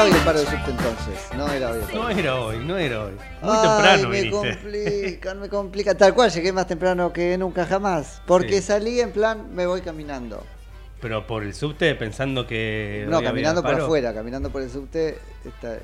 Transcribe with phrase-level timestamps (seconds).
[0.00, 1.28] era hoy el green paro de subte entonces.
[1.36, 1.98] No era hoy el paro.
[2.02, 3.12] No era hoy, no era hoy.
[3.42, 4.50] Muy Ay, temprano me viniste.
[4.58, 5.94] complican, me complica.
[5.96, 8.22] Tal cual, llegué más temprano que nunca jamás.
[8.26, 8.62] Porque Sí.
[8.62, 10.44] salí en plan, me voy caminando.
[11.00, 13.06] Pero por el subte pensando que.
[13.08, 13.84] No, había caminando por paro.
[13.84, 15.18] afuera, caminando por el subte.
[15.44, 15.78] está-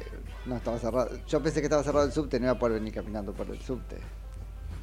[0.44, 1.10] no, estaba cerrado.
[1.26, 3.60] Yo pensé que estaba cerrado el subte, no iba a poder venir caminando por el
[3.62, 3.96] subte.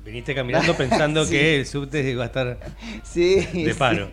[0.03, 1.31] Viniste caminando pensando Sí.
[1.31, 2.57] que el subte iba a estar.
[3.03, 3.47] Sí.
[3.63, 4.11] De paro.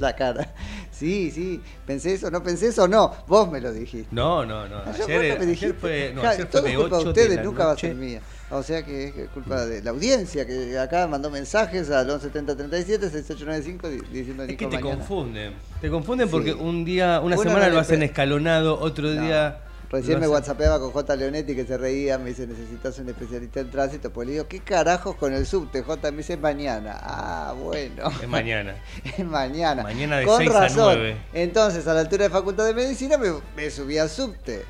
[0.00, 0.52] La cara.
[0.98, 1.60] Sí, sí.
[1.86, 3.14] Pensé eso, no pensé eso, no.
[3.28, 4.08] Vos me lo dijiste.
[4.10, 4.78] No, no, no.
[4.82, 5.66] Ayer Ayer, no me dijiste.
[5.66, 7.72] ayer fue, no, Ja, ayer todo fue de es culpa 8 de ustedes, nunca va
[7.72, 8.20] a ser mía.
[8.50, 13.88] O sea que es culpa de la audiencia que acá mandó mensajes al 117037 6895
[13.88, 14.96] di- diciendo Es que te mañana.
[14.96, 15.52] confunden.
[15.80, 16.32] Te confunden Sí.
[16.32, 19.20] porque un día, una semana no lo hacen escalonado, otro No.
[19.22, 19.58] día.
[19.90, 21.16] Recién me whatsappeaba con J.
[21.16, 24.12] Leonetti que se reía, me dice, necesitas un especialista en tránsito.
[24.12, 25.82] Pues le digo, ¿qué carajos con el subte?
[25.82, 26.98] J me dice, mañana.
[27.00, 28.10] Ah, bueno.
[28.20, 28.76] Es mañana.
[29.16, 29.82] Es mañana.
[29.82, 30.94] Mañana de Con 6 a razón.
[30.98, 31.16] 9.
[31.32, 34.64] Entonces, a la altura de Facultad de Medicina me, me subí al subte.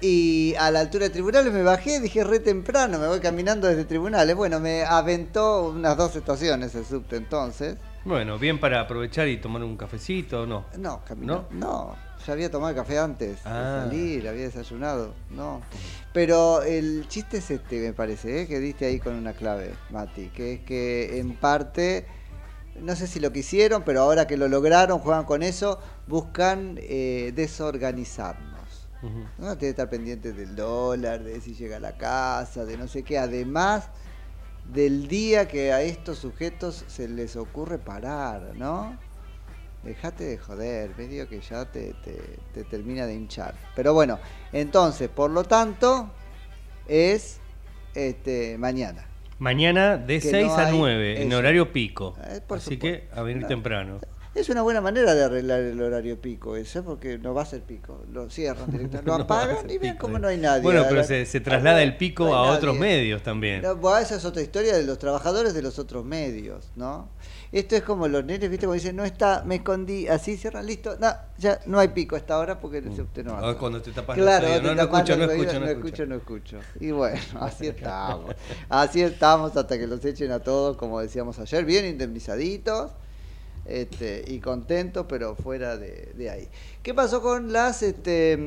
[0.00, 3.84] Y a la altura de tribunales me bajé, dije re temprano, me voy caminando desde
[3.84, 4.36] tribunales.
[4.36, 7.76] Bueno, me aventó unas dos estaciones el subte entonces.
[8.04, 10.66] Bueno, bien para aprovechar y tomar un cafecito, ¿o no?
[10.78, 11.46] No, caminó.
[11.50, 13.82] No, ya había tomado café antes Ah.
[13.84, 15.14] de salir, había desayunado.
[15.30, 15.62] No.
[16.12, 18.46] Pero el chiste es este, me parece, ¿eh?
[18.48, 22.06] que diste ahí con una clave, Mati, que es que en parte,
[22.80, 27.32] no sé si lo quisieron, pero ahora que lo lograron, juegan con eso, buscan eh,
[27.34, 28.56] desorganizarnos.
[29.02, 29.20] Ujú.
[29.38, 32.88] No tiene que estar pendiente del dólar, de si llega a la casa, de no
[32.88, 33.18] sé qué.
[33.18, 33.84] Además
[34.72, 38.98] del día que a estos sujetos se les ocurre parar, ¿no?
[39.86, 43.54] Dejate de joder, medio que ya te, te- te termina de hinchar.
[43.74, 44.18] Pero bueno,
[44.52, 46.10] entonces, por lo tanto,
[46.88, 47.38] es
[47.94, 49.06] este mañana.
[49.38, 52.16] Mañana de Que 6 no a hay 9, en horario pico.
[52.18, 52.78] Eh, Así supuesto.
[52.80, 53.48] que a venir No.
[53.48, 54.00] temprano.
[54.36, 57.62] Es una buena manera de arreglar el horario pico ese, porque no va a ser
[57.62, 58.02] pico.
[58.12, 60.20] Lo cierran directamente, lo No va a apagan y ven pico, cómo eh.
[60.20, 60.62] no hay nadie.
[60.62, 63.62] Bueno, pero se, se traslada el pico no a otros medios también.
[63.62, 67.08] No, bueno, esa es otra historia de los trabajadores de los otros medios, ¿no?
[67.50, 68.66] Esto es como los nenes, ¿viste?
[68.66, 72.34] Cuando dicen, no está, me escondí, así cierran, listo, no, ya no hay pico hasta
[72.34, 73.54] ahora porque el subte no Ah, anda.
[73.58, 76.58] cuando te tapas Claro, no, no escucho, no escucho, no escucho, no escucho.
[76.78, 78.34] Y bueno, así estamos.
[78.68, 82.90] Así estamos hasta que los echen a todos, como decíamos ayer, bien indemnizaditos
[83.68, 86.48] este, y contentos, pero fuera de, de ahí.
[86.82, 88.38] ¿Qué pasó con las este,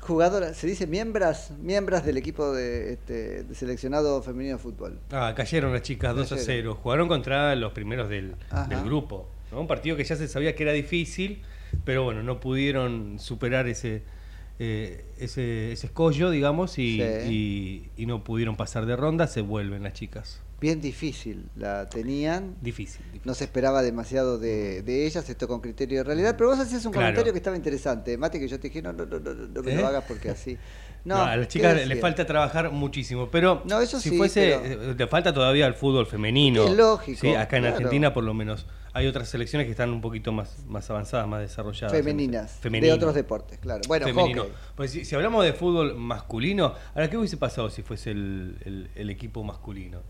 [0.00, 4.98] jugadoras, se dice miembros, miembros del equipo de, este, de seleccionado femenino de fútbol?
[5.10, 6.46] Ah, cayeron las chicas 2 a Cayeron.
[6.74, 6.78] 0.
[6.82, 8.34] Jugaron contra los primeros del,
[8.84, 9.28] grupo.
[9.50, 9.60] ¿no?
[9.60, 11.42] Un partido que ya se sabía que era difícil,
[11.84, 14.02] pero bueno, no pudieron superar ese,
[14.58, 17.02] eh, ese, ese escollo, digamos, y, Sí.
[17.96, 19.26] y- y no pudieron pasar de ronda.
[19.26, 20.40] Se vuelven las chicas.
[20.64, 22.56] Bien difícil la tenían.
[22.60, 23.04] Difícil.
[23.04, 23.20] difícil.
[23.24, 26.34] No se esperaba demasiado de, de ellas, esto con criterio de realidad.
[26.38, 27.06] Pero vos hacías un Claro.
[27.08, 28.16] comentario que estaba interesante.
[28.16, 29.76] Mate, que yo te dije, no, no, no, no, no me ¿Eh?
[29.76, 30.56] lo hagas porque así.
[31.04, 34.16] No, No, a las ¿qué chicas les falta trabajar muchísimo, pero No, eso si sí,
[34.16, 36.64] fuese, pero- eh, le falta todavía el fútbol femenino.
[36.64, 37.76] Es lógico, Sí, acá en claro.
[37.76, 38.64] Argentina por lo menos.
[38.94, 41.92] Hay otras selecciones que están un poquito más, más avanzadas, más desarrolladas.
[41.92, 42.90] Femeninas, Femenino.
[42.92, 43.82] de otros deportes, claro.
[43.86, 44.46] Bueno, Femenino.
[44.76, 48.90] Pues si, si hablamos de fútbol masculino, ahora qué hubiese pasado si fuese el, el-
[48.94, 50.00] el equipo masculino?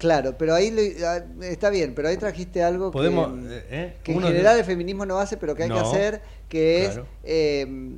[0.00, 3.96] Claro, pero ahí le- ah, está bien, pero ahí trajiste algo Podemos, que, eh, eh,
[4.02, 6.86] que en uno de- general el feminismo no hace, pero que hay que hacer, que
[6.90, 7.02] claro.
[7.02, 7.92] es eh,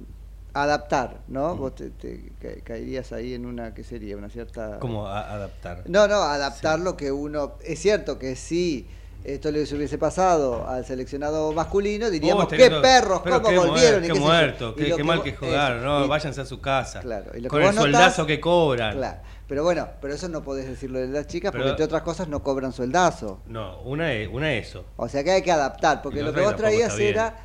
[0.53, 1.57] adaptar, ¿no?
[1.57, 4.17] Vos te, te ca- caerías ahí en una, ¿qué sería?
[4.17, 4.79] Una cierta...
[4.81, 5.85] ¿Cómo adaptar?
[5.87, 7.55] No, no, adaptar lo que uno...
[7.65, 8.87] Es cierto que si
[9.25, 14.03] esto les hubiese pasado al seleccionado masculino, diríamos, Oh, qué perros, pero cómo qué volvieron.
[14.03, 14.27] muer- y qué qué sé yo".
[14.27, 17.01] muerto, qué, que mal que jugaron, no, váyanse a su casa.
[17.01, 18.97] Claro, y lo que con el vos notás- soldazo que cobran.
[18.97, 19.21] Claro,
[19.53, 22.43] pero bueno, pero eso no podés decirlo de las chicas porque entre otras cosas no
[22.43, 23.43] cobran sueldazo.
[23.49, 24.87] No, una es, una es eso.
[24.97, 27.39] O sea que hay que adaptar, porque lo que vos traías era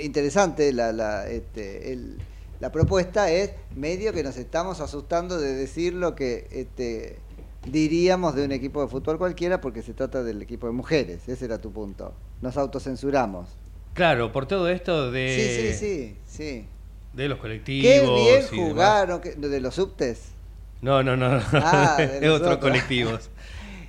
[0.00, 2.18] interesante, la, la, este, el-
[2.60, 7.18] la propuesta es medio que nos estamos asustando de decir lo que este,
[7.66, 11.46] diríamos de un equipo de fútbol cualquiera porque se trata del equipo de mujeres, ese
[11.46, 12.14] era tu punto.
[12.42, 13.48] Nos autocensuramos.
[13.94, 16.66] Claro, por todo esto de, Sí, sí, sí, sí.
[17.12, 17.90] de los colectivos.
[17.90, 20.29] Qué bien y jugaron, de los subtes.
[20.82, 21.42] No, no, no, no.
[21.52, 23.30] Ah, de otros colectivos.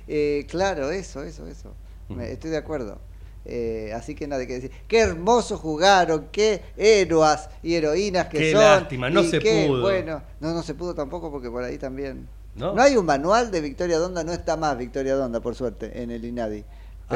[0.08, 1.74] Eh, claro, eso, eso, eso.
[2.08, 2.98] Me- estoy de acuerdo.
[3.44, 4.70] Eh, así que nada que decir.
[4.88, 8.60] Qué hermoso jugaron, qué héroas y heroínas que Qué son.
[8.60, 9.80] lástima, no se qué pudo.
[9.82, 12.28] Bueno, no, no se pudo tampoco porque por ahí también.
[12.56, 12.78] ¿No?
[12.78, 16.24] hay un manual de Victoria Donda, no está más Victoria Donda, por suerte, en el
[16.24, 16.64] INADI.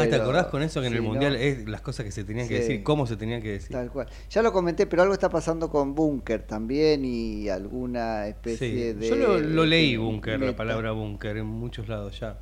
[0.03, 1.39] Ah, ¿te acordás con eso que en el Mundial ¿no?
[1.39, 3.71] es las cosas que se tenían que decir, cómo se tenían que decir?
[3.73, 4.09] Tal cual.
[4.31, 8.99] Ya lo comenté, pero algo está pasando con Bunker también y alguna especie Sí.
[8.99, 9.09] de.
[9.09, 12.39] Yo lo, lo leí, búnker, la palabra búnker, en muchos lados ya.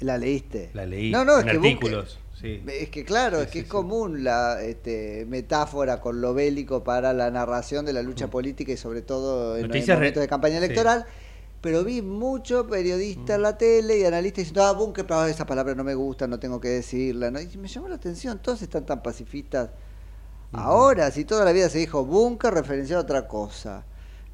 [0.00, 0.70] ¿La leíste?
[0.74, 2.18] La leí No, no, en es que Bunker- artículos.
[2.38, 2.62] sí.
[2.68, 6.84] Es que claro, Sí, es que sí, es común la este, metáfora con lo bélico
[6.84, 9.68] para la narración de la lucha política y sobre todo en, Mm.
[9.68, 11.06] Noticias momentos de campaña electoral.
[11.66, 13.34] Pero vi mucho periodista Mm.
[13.36, 16.38] en la tele y analistas diciendo, ah, búnker, pero esa palabra no me gusta, no
[16.38, 17.28] tengo que decirla.
[17.32, 17.40] ¿no?
[17.40, 19.70] Y me llamó la atención, todos están tan pacifistas.
[20.52, 23.84] Ahora, si toda la vida se dijo búnker, referenciado a otra cosa.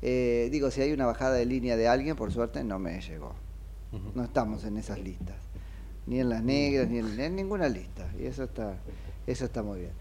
[0.03, 3.33] Eh, digo, si hay una bajada de línea de alguien, por suerte no me llegó.
[4.15, 5.37] No estamos en esas listas.
[6.07, 8.11] Ni en las negras, ni en, en ninguna lista.
[8.21, 8.77] Y eso está,
[9.27, 9.93] eso está muy bien.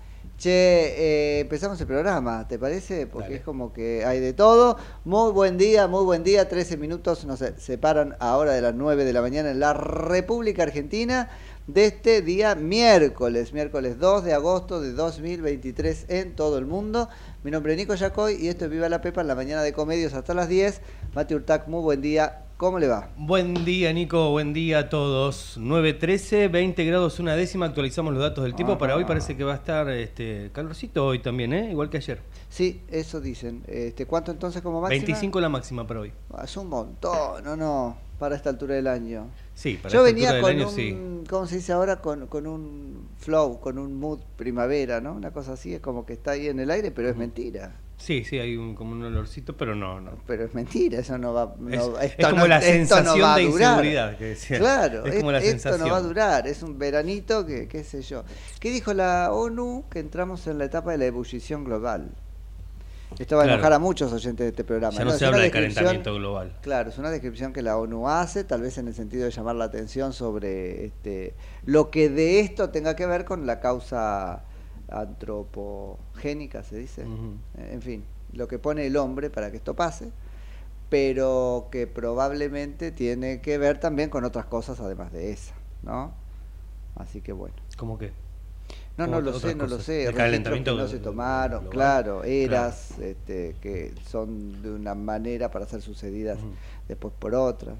[0.42, 3.06] Che, eh, empezamos el programa, ¿te parece?
[3.06, 3.36] Porque Dale.
[3.36, 4.76] es como que hay de todo.
[5.06, 6.50] Muy buen día, muy buen día.
[6.50, 10.64] 13 minutos nos se- separan ahora de las 9 de la mañana en la República
[10.64, 11.30] Argentina
[11.68, 17.08] de este día miércoles, miércoles 2 de agosto de 2023 en todo el mundo.
[17.44, 19.74] Mi nombre es Nico Yacoy y esto es Viva la Pepa en la mañana de
[19.74, 20.82] Comedios hasta las 10.
[21.14, 22.41] Mati Urtac, muy buen día.
[22.62, 23.10] ¿Cómo le va?
[23.18, 24.30] Buen día, Nico.
[24.30, 25.58] Buen día a todos.
[25.60, 27.66] 9.13, 20 grados una décima.
[27.66, 28.78] Actualizamos los datos del tiempo.
[28.78, 31.72] Para hoy parece que va a estar este calorcito hoy también, ¿eh?
[31.72, 32.22] Igual que ayer.
[32.50, 33.64] Sí, eso dicen.
[33.66, 35.04] Este, ¿Cuánto entonces como máxima?
[35.04, 36.14] 25 la máxima para hoy.
[36.36, 39.32] Ah, Es un montón, no, no, para esta altura del año.
[39.56, 41.28] Sí, para Yo esta venía altura con del un, año sí.
[41.32, 42.00] ¿cómo se dice ahora?
[42.00, 45.14] Con, con un flow, con un mood primavera, ¿no?
[45.14, 47.76] Una cosa así, es como que está ahí en el aire, pero es mentira.
[48.02, 50.14] Sí, sí, hay un, como un olorcito, pero no, no.
[50.26, 53.36] Pero es mentira, eso no va no, Es- como no- la esto no sensación va
[53.36, 54.58] de inseguridad que decía.
[54.58, 56.08] Claro, Es como la es- esto no va a sensación.
[56.08, 58.24] durar, es un veranito que, qué sé yo.
[58.60, 59.86] ¿Qué dijo la ONU?
[59.92, 62.10] Que entramos en la etapa de la ebullición global.
[63.20, 63.58] Esto va a Claro.
[63.60, 64.98] enojar a muchos oyentes de este programa.
[64.98, 66.54] Ya no se habla de calentamiento global.
[66.62, 69.56] Claro, es una descripción que la ONU hace, tal vez en el sentido de llamar
[69.58, 71.36] la atención sobre este,
[71.66, 74.44] lo que de esto tenga que ver con la causa
[74.92, 77.04] antropogénica, se dice.
[77.58, 80.12] Eh, En fin, lo que pone el hombre para que esto pase,
[80.90, 86.14] pero que probablemente tiene que ver también con otras cosas además de esa, ¿no?
[86.96, 87.56] Así que bueno.
[87.78, 88.12] ¿Cómo que?
[88.98, 90.04] No, no lo sé, no lo sé.
[90.06, 91.70] El calentamiento que no se tomaron, global.
[91.74, 96.38] claro, eras este, que son de una manera para ser sucedidas
[96.88, 97.76] después por otras.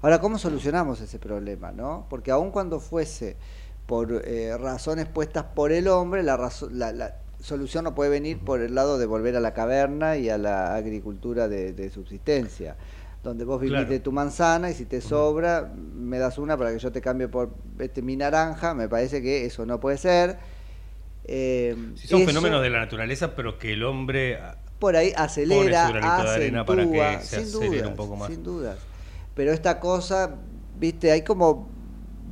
[0.00, 2.06] Ahora, ¿cómo solucionamos ese problema, no?
[2.08, 3.36] Porque aun cuando fuese
[3.86, 8.60] por eh, razones puestas por el hombre, la, la, la solución no puede venir por
[8.60, 12.76] el lado de volver a la caverna y a la agricultura de, de subsistencia,
[13.22, 13.88] donde vos vivís Claro.
[13.90, 17.28] de tu manzana y si te sobra, me das una para que yo te cambie
[17.28, 20.38] por este, mi naranja, me parece que eso no puede ser.
[21.26, 25.12] Eh, Sí, son eso fenómenos de la naturaleza, pero que el hombre ah, por ahí
[25.16, 28.16] acelera, Pone su granito de arena para que acentúa, se sin acelere dudas, un poco
[28.16, 28.28] más.
[28.30, 28.78] sin dudas.
[29.34, 30.36] Pero esta cosa,
[30.78, 31.68] viste, hay como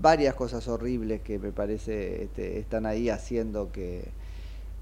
[0.03, 4.11] varias cosas horribles que me parece este, están ahí haciendo que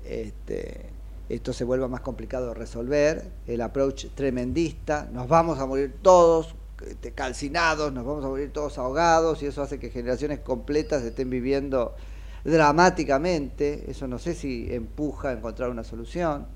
[0.05, 0.87] este,
[1.29, 3.31] esto se vuelva más complicado de resolver.
[3.47, 6.57] El approach tremendista, nos vamos a morir todos,
[6.89, 11.29] este, calcinados, nos vamos a morir todos ahogados y eso hace que generaciones completas estén
[11.29, 11.95] viviendo
[12.43, 13.91] dramáticamente.
[13.91, 16.47] Eso no sé si empuja a encontrar una solución.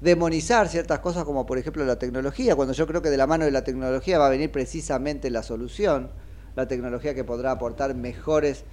[0.00, 3.44] Demonizar ciertas cosas como por ejemplo la tecnología, cuando yo creo que de la mano
[3.44, 6.08] de la tecnología va a venir precisamente la solución,
[6.56, 8.64] la tecnología que podrá aportar mejores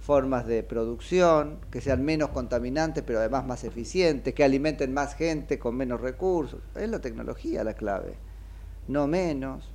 [0.00, 5.58] formas de producción, que sean menos contaminantes, pero además más eficientes, que alimenten más gente
[5.58, 6.60] con menos recursos.
[6.74, 8.14] Es la tecnología la clave,
[8.86, 9.70] no menos.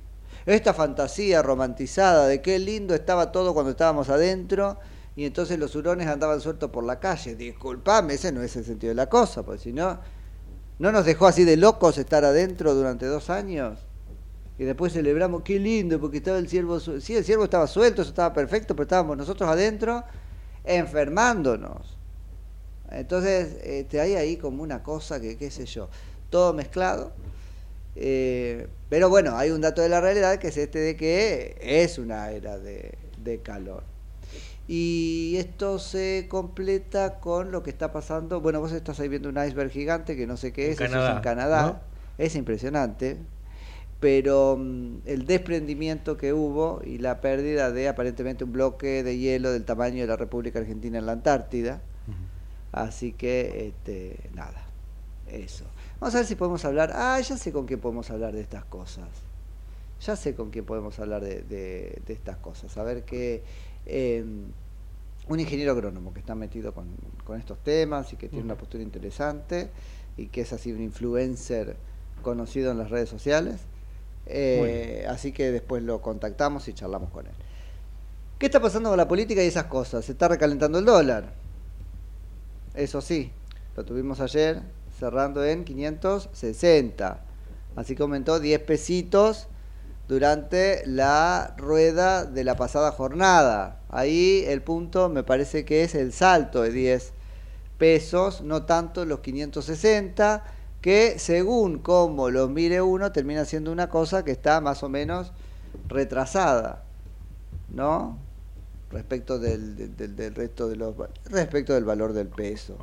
[0.46, 4.78] Esta fantasía romantizada de qué lindo estaba todo cuando estábamos adentro
[5.16, 7.34] y entonces los hurones andaban sueltos por la calle.
[7.34, 9.98] Disculpame, ese no es el sentido de la cosa, porque si no,
[10.78, 13.80] no nos dejó así de locos estar adentro durante dos años.
[14.60, 17.00] Y después celebramos, qué lindo, porque estaba el ciervo suelto.
[17.00, 20.04] Sí, el ciervo estaba suelto, eso estaba perfecto, pero estábamos nosotros adentro
[20.64, 21.96] enfermándonos.
[22.90, 25.88] Entonces, este, hay ahí como una cosa que, qué sé yo,
[26.28, 27.12] todo mezclado.
[27.96, 31.96] Eh, pero bueno, hay un dato de la realidad que es este de que es
[31.96, 33.82] una era de, de calor.
[34.68, 38.42] Y esto se completa con lo que está pasando.
[38.42, 40.98] Bueno, vos estás ahí viendo un iceberg gigante que no sé qué En es, Canadá,
[40.98, 41.62] eso es en Canadá.
[41.62, 41.80] ¿no?
[42.18, 43.16] Es impresionante.
[44.00, 49.52] Pero mm, el desprendimiento que hubo y la pérdida de aparentemente un bloque de hielo
[49.52, 51.82] del tamaño de la República Argentina en la Antártida.
[52.72, 54.62] Así que, este, nada,
[55.30, 55.64] eso.
[56.00, 56.92] Vamos a ver si podemos hablar.
[56.94, 59.08] Ah, ya sé con quién podemos hablar de estas cosas.
[60.00, 62.76] Ya sé con quién podemos hablar de, de- de estas cosas.
[62.78, 63.42] A ver qué.
[63.86, 64.24] eh,
[65.28, 66.88] un ingeniero agrónomo que está metido con,
[67.24, 69.68] con estos temas y que tiene una postura interesante
[70.16, 71.76] y que es así un influencer
[72.22, 73.60] conocido en las redes sociales.
[74.32, 77.32] Eh, así que después lo contactamos y charlamos con él.
[78.38, 80.04] ¿Qué está pasando con la política y esas cosas?
[80.04, 81.32] Se está recalentando el dólar.
[82.74, 83.32] Eso sí,
[83.76, 84.62] lo tuvimos ayer
[84.98, 87.20] cerrando en 560.
[87.76, 89.48] Así que aumentó 10 pesitos
[90.08, 93.80] durante la rueda de la pasada jornada.
[93.88, 97.12] Ahí el punto me parece que es el salto de 10
[97.78, 100.44] pesos, no tanto los 560,
[100.80, 105.32] que según como los mire uno termina siendo una cosa que está más o menos
[105.88, 106.82] retrasada,
[107.74, 108.18] ¿no?
[108.90, 110.94] Respecto del, del- del- del resto de los
[111.26, 112.76] respecto del valor del peso,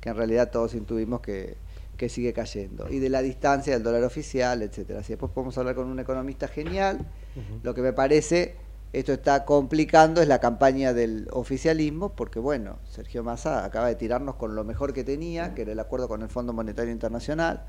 [0.00, 1.56] que en realidad todos intuimos que,
[1.96, 5.02] que sigue cayendo, y de la distancia del dólar oficial, etcétera.
[5.02, 6.98] Si después podemos hablar con un economista genial,
[7.62, 8.56] lo que me parece
[8.92, 14.36] esto está complicando es la campaña del oficialismo, porque bueno, Sergio Massa acaba de tirarnos
[14.36, 17.64] con lo mejor que tenía, que era el acuerdo con el Fondo Monetario Internacional,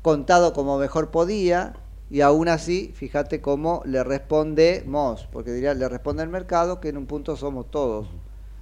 [0.00, 1.74] contado como mejor podía,
[2.10, 6.96] y aún así, fíjate cómo le respondemos, porque diría, le responde el mercado que en
[6.96, 8.08] un punto somos todos.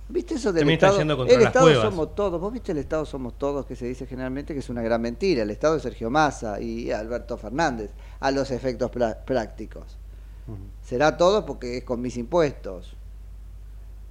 [0.09, 1.01] ¿Viste eso del Estado?
[1.01, 1.83] el Estado cuevas.
[1.85, 2.41] somos todos.
[2.41, 5.43] ¿Vos viste el Estado somos todos que se dice generalmente que es una gran mentira?
[5.43, 8.91] El Estado es Sergio Massa y Alberto Fernández, a los efectos
[10.83, 12.97] Será todo porque es con mis impuestos.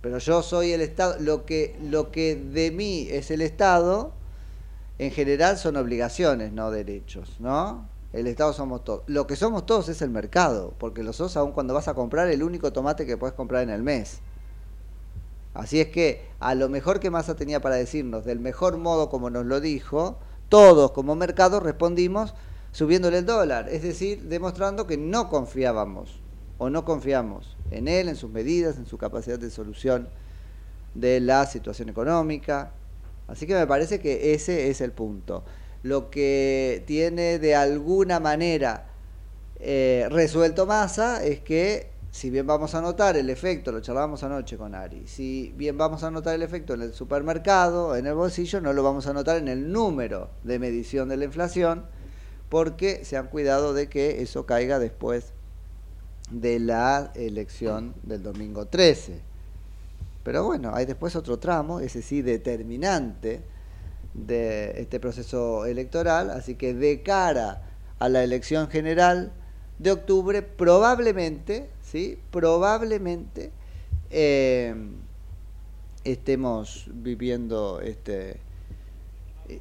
[0.02, 1.18] Pero yo soy el Estado.
[1.20, 4.14] Lo que, lo que de mí es el Estado,
[4.98, 7.88] en general son obligaciones, no derechos, ¿no?
[8.14, 9.04] El Estado somos todos.
[9.08, 12.30] Lo que somos todos es el mercado, porque lo sos aún cuando vas a comprar
[12.30, 14.20] el único tomate que puedes comprar en el mes.
[15.54, 19.30] Así es que a lo mejor que Massa tenía para decirnos, del mejor modo como
[19.30, 20.18] nos lo dijo,
[20.48, 22.34] todos como mercado respondimos
[22.72, 26.19] subiéndole el dólar, es decir, demostrando que no confiábamos
[26.60, 30.10] o no confiamos en él, en sus medidas, en su capacidad de solución
[30.94, 32.74] de la situación económica.
[33.28, 35.44] Así que me parece que ese es el punto.
[35.82, 38.88] Lo que tiene de alguna manera
[39.60, 44.58] eh, resuelto Massa es que si bien vamos a notar el efecto, lo charlábamos anoche
[44.58, 48.60] con Ari, si bien vamos a notar el efecto en el supermercado, en el bolsillo,
[48.62, 51.86] no lo vamos a notar en el número de medición de la inflación,
[52.50, 55.34] porque se han cuidado de que eso caiga después
[56.32, 59.22] de la elección del domingo 13.
[60.24, 63.42] Pero bueno, hay después otro tramo, ese sí determinante,
[64.14, 67.62] de este proceso electoral, así que de cara
[68.00, 69.32] a la elección general
[69.78, 72.18] de octubre, probablemente, ¿sí?
[72.32, 73.52] Probablemente
[74.10, 74.76] eh,
[76.04, 78.40] estemos viviendo este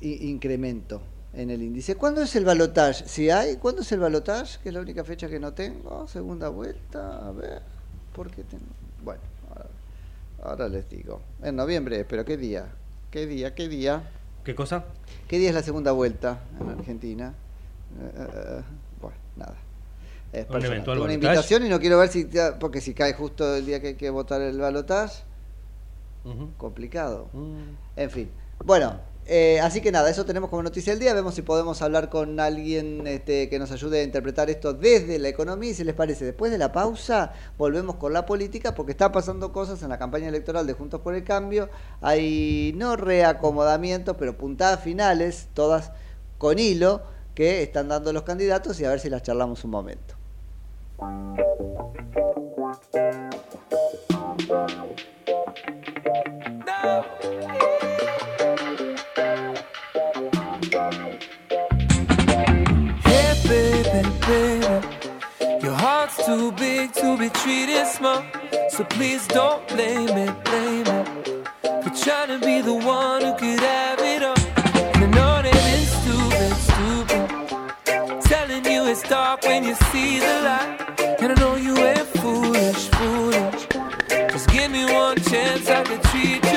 [0.01, 1.03] incremento
[1.39, 1.95] en el índice.
[1.95, 3.05] ¿Cuándo es el balotage?
[3.07, 4.59] Si hay, ¿cuándo es el balotage?
[4.63, 6.07] Que es la única fecha que no tengo.
[6.09, 7.63] Segunda vuelta, a ver,
[8.13, 8.65] ¿por qué tengo?
[9.05, 9.67] Bueno, ahora,
[10.43, 11.21] ahora les digo.
[11.43, 12.67] En noviembre, pero ¿qué día?
[13.11, 13.55] ¿Qué día?
[13.55, 14.03] ¿Qué día?
[14.45, 14.85] ¿Qué cosa?
[15.29, 17.33] ¿Qué día es la segunda vuelta en Argentina?
[18.01, 18.63] Eh, eh, eh,
[19.01, 19.55] bueno, nada.
[20.33, 21.15] Es Un eventual una balotaje.
[21.15, 22.29] invitación y no quiero ver si,
[22.61, 25.23] porque si cae justo el día que hay que votar el balotaje,
[26.25, 26.51] Ujú.
[26.59, 27.31] complicado.
[27.33, 27.61] Mm.
[27.97, 28.31] En fin,
[28.65, 29.01] bueno,
[29.31, 31.13] Eh, así que nada, eso tenemos como noticia del día.
[31.13, 35.29] Vemos si podemos hablar con alguien este, que nos ayude a interpretar esto desde la
[35.29, 35.75] economía.
[35.75, 39.83] Si les parece, después de la pausa, volvemos con la política porque está pasando cosas
[39.83, 41.69] en la campaña electoral de Juntos por el Cambio.
[42.01, 45.93] Hay no reacomodamientos, pero puntadas finales, todas
[46.39, 47.03] con hilo,
[47.35, 50.15] que están dando los candidatos y a ver si las charlamos un momento.
[66.09, 68.25] Heart's too big to be treated small.
[68.71, 71.49] So please don't blame it, blame it.
[71.83, 74.39] For trying to be the one who could have it all.
[74.95, 78.23] And I know that it's stupid, stupid.
[78.23, 81.21] Telling you it's dark when you see the light.
[81.21, 83.67] And I know you ain't foolish, foolish.
[84.33, 86.48] Just give me one chance, I could treat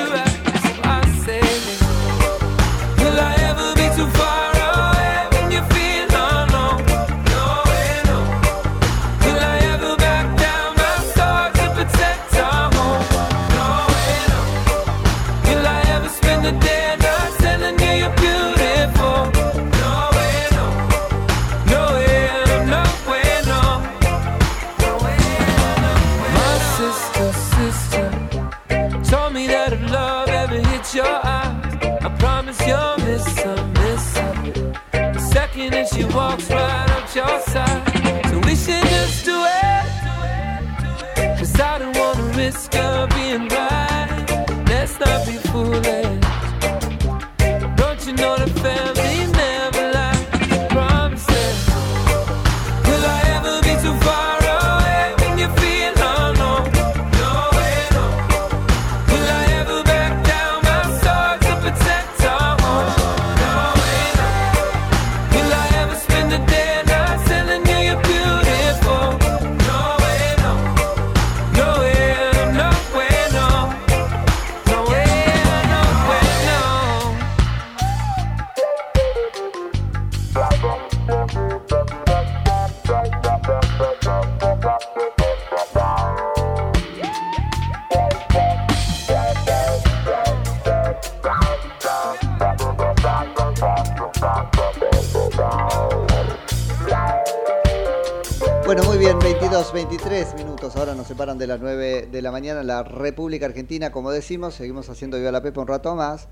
[101.21, 104.55] separan de las 9 de la mañana en la República Argentina, como decimos.
[104.55, 106.29] Seguimos haciendo Viva la Pepa un rato más.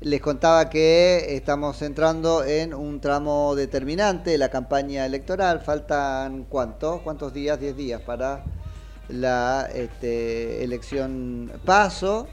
[0.00, 5.60] Les contaba que estamos entrando en un tramo determinante de la campaña electoral.
[5.60, 8.44] Faltan cuántos, cuántos días, 10 días para
[9.08, 12.28] la este, elección paso.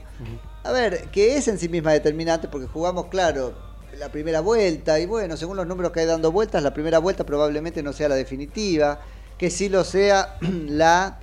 [0.63, 3.55] A ver, que es en sí misma determinante porque jugamos, claro,
[3.97, 7.23] la primera vuelta y bueno, según los números que hay dando vueltas, la primera vuelta
[7.23, 8.99] probablemente no sea la definitiva,
[9.39, 10.37] que sí lo sea
[10.67, 11.17] la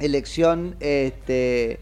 [0.00, 1.78] elección este,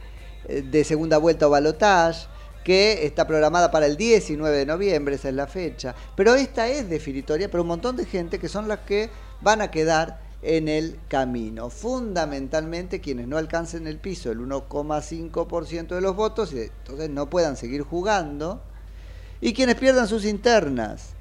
[0.48, 2.26] de segunda vuelta o balotage
[2.64, 5.94] que está programada para el 19 de noviembre, esa es la fecha.
[6.16, 9.08] Pero esta es definitoria para un montón de gente que son las que
[9.40, 11.70] van a quedar en el camino.
[11.70, 17.56] Fundamentalmente quienes no alcancen el piso, el 1,5% de los votos, y entonces no puedan
[17.56, 18.60] seguir jugando.
[19.40, 21.14] Y quienes pierdan sus internas,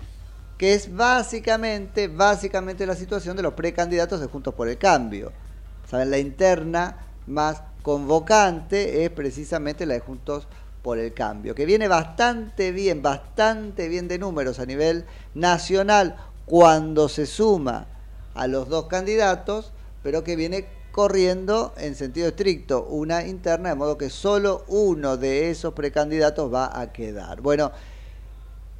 [0.58, 5.32] que es básicamente, básicamente la situación de los precandidatos de Juntos por el Cambio.
[5.92, 6.98] La interna
[7.28, 10.48] más convocante es precisamente la de Juntos
[10.82, 17.10] por el Cambio, que viene bastante bien, bastante bien de números a nivel nacional cuando
[17.10, 17.88] se suma
[18.36, 19.72] a los dos candidatos,
[20.04, 25.52] pero que viene corriendo en sentido estricto una interna, de modo que solo uno de
[25.52, 27.42] esos precandidatos va a quedar.
[27.42, 27.72] Bueno,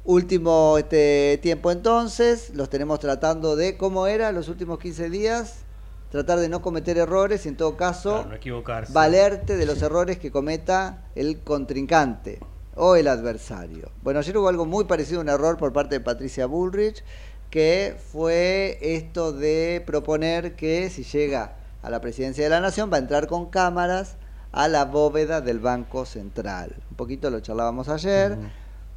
[0.04, 5.67] último este tiempo entonces, los tenemos tratando de, ¿cómo era los últimos 15 días?
[6.10, 8.92] Tratar de no cometer errores y en todo caso Claro, no equivocarse.
[8.92, 12.38] valerte de los errores que cometa el contrincante
[12.76, 13.90] o el adversario.
[14.02, 17.04] Bueno, ayer hubo algo muy parecido a un error por parte de Patricia Bullrich,
[17.50, 22.96] que fue esto de proponer que si llega a la presidencia de la nación va
[22.96, 24.16] a entrar con cámaras
[24.52, 26.74] a la bóveda del Banco Central.
[26.90, 28.38] Un poquito lo charlábamos ayer.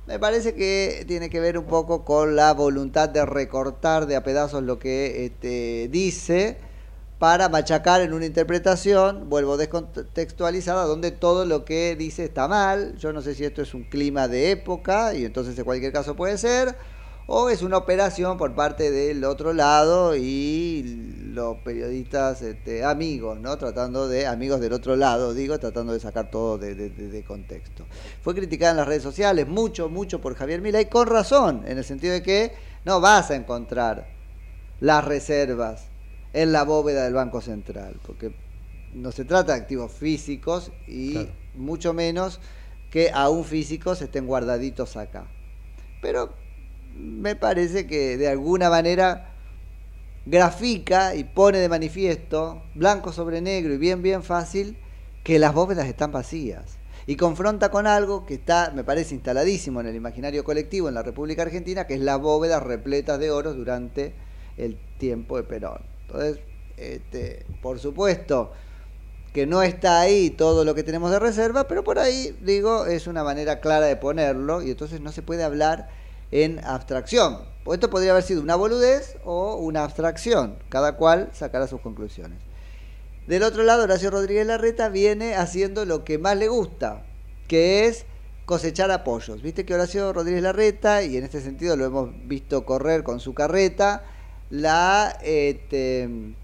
[0.07, 4.23] Me parece que tiene que ver un poco con la voluntad de recortar de a
[4.23, 6.57] pedazos lo que este, dice
[7.21, 12.97] para machacar en una interpretación, vuelvo descontextualizada, donde todo lo que dice está mal.
[12.97, 16.15] Yo no sé si esto es un clima de época y entonces en cualquier caso
[16.15, 16.75] puede ser,
[17.27, 23.55] o es una operación por parte del otro lado y los periodistas este, amigos, ¿no?
[23.55, 27.85] Tratando de, amigos del otro lado, digo, tratando de sacar todo de, contexto.
[28.23, 31.83] Fue criticada en las redes sociales, mucho, mucho por Javier Milei, con razón, en el
[31.83, 32.53] sentido de que
[32.83, 34.07] no vas a encontrar
[34.79, 35.90] las reservas
[36.33, 38.33] en la bóveda del Banco Central, porque
[38.93, 42.39] no se trata de activos físicos y mucho menos
[42.89, 45.27] que aún físicos estén guardaditos acá.
[46.01, 46.33] Pero
[46.95, 49.33] me parece que de alguna manera
[50.25, 54.77] grafica y pone de manifiesto, blanco sobre negro y bien, bien fácil,
[55.23, 56.77] que las bóvedas están vacías.
[57.07, 61.01] Y confronta con algo que está, me parece, instaladísimo en el imaginario colectivo en la
[61.01, 64.13] República Argentina, que es las bóvedas repletas de oros durante
[64.57, 65.90] el tiempo de Perón.
[66.11, 66.43] Entonces,
[66.77, 68.51] este, por supuesto
[69.33, 73.07] que no está ahí todo lo que tenemos de reserva, pero por ahí, digo, es
[73.07, 75.89] una manera clara de ponerlo y entonces no se puede hablar
[76.31, 77.39] en abstracción.
[77.63, 82.39] Pues esto podría haber sido una boludez o una abstracción, cada cual sacará sus conclusiones.
[83.27, 87.05] Del otro lado, Horacio Rodríguez Larreta viene haciendo lo que más le gusta,
[87.47, 88.05] que es
[88.45, 89.41] cosechar apoyos.
[89.41, 93.33] Viste que Horacio Rodríguez Larreta, y en este sentido lo hemos visto correr con su
[93.33, 94.03] carreta,
[94.51, 96.35] la este,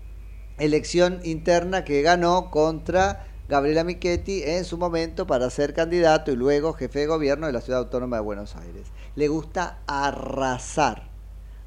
[0.57, 6.73] elección interna que ganó contra Gabriela Michetti en su momento para ser candidato y luego
[6.73, 8.87] jefe de gobierno de la Ciudad Autónoma de Buenos Aires.
[9.15, 11.09] Le gusta arrasar,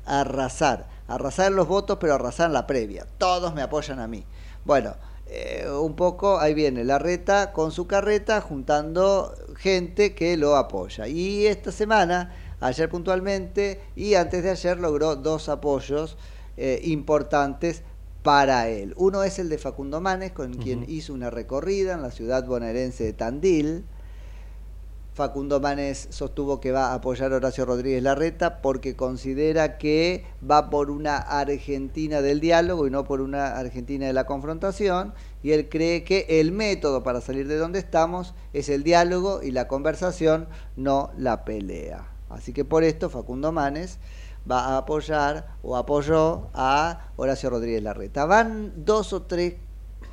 [0.06, 3.06] arrasar, arrasar en los votos, pero arrasar en la previa.
[3.18, 4.24] Todos me apoyan a mí.
[4.64, 4.94] Bueno,
[5.26, 11.06] eh, un poco ahí viene la reta con su carreta juntando gente que lo apoya.
[11.06, 16.16] Y esta semana, ayer puntualmente y antes de ayer logró dos apoyos
[16.56, 17.82] eh, importantes
[18.22, 18.94] para él.
[18.96, 23.04] Uno es el de Facundo Manes, con quien hizo una recorrida en la ciudad bonaerense
[23.04, 23.84] de Tandil.
[25.14, 30.70] Facundo Manes sostuvo que va a apoyar a Horacio Rodríguez Larreta porque considera que va
[30.70, 35.12] por una Argentina del diálogo y no por una Argentina de la confrontación.
[35.42, 39.50] Y él cree que el método para salir de donde estamos es el diálogo y
[39.50, 40.46] la conversación,
[40.76, 42.19] no la pelea.
[42.30, 43.98] Así que por esto Facundo Manes
[44.50, 48.24] va a apoyar o apoyó a Horacio Rodríguez Larreta.
[48.24, 49.54] Van dos o tres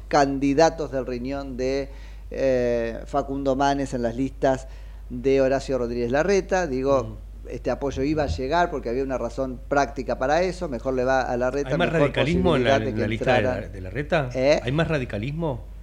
[0.08, 1.90] candidatos del riñón de
[2.32, 4.68] eh, Facundo Manes en las listas
[5.10, 6.68] de Horacio Rodríguez Larreta.
[6.68, 7.18] Digo,
[7.50, 10.68] este apoyo iba a llegar porque había una razón práctica para eso.
[10.68, 11.70] Mejor le va a Larreta.
[11.70, 13.72] ¿Hay más mejor radicalismo en la, en la lista de la, entraran.
[13.72, 14.30] de la reta?
[14.34, 14.60] ¿Eh?
[14.64, 15.77] ¿Hay más radicalismo?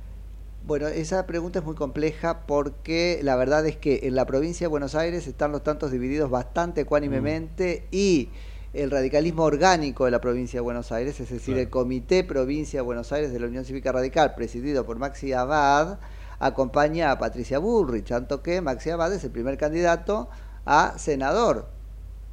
[0.67, 4.69] Bueno, esa pregunta es muy compleja porque la verdad es que en la provincia de
[4.71, 8.31] Buenos Aires están los tantos divididos bastante ecuánimemente y
[8.73, 12.83] el radicalismo orgánico de la provincia de Buenos Aires, es decir, el Comité Provincia de
[12.83, 15.99] Buenos Aires de la Unión Cívica Radical, presidido por Maxi Abad,
[16.39, 20.31] acompaña a Patricia Bullrich, tanto que Maxi Abad es el primer candidato
[20.65, 21.69] a senador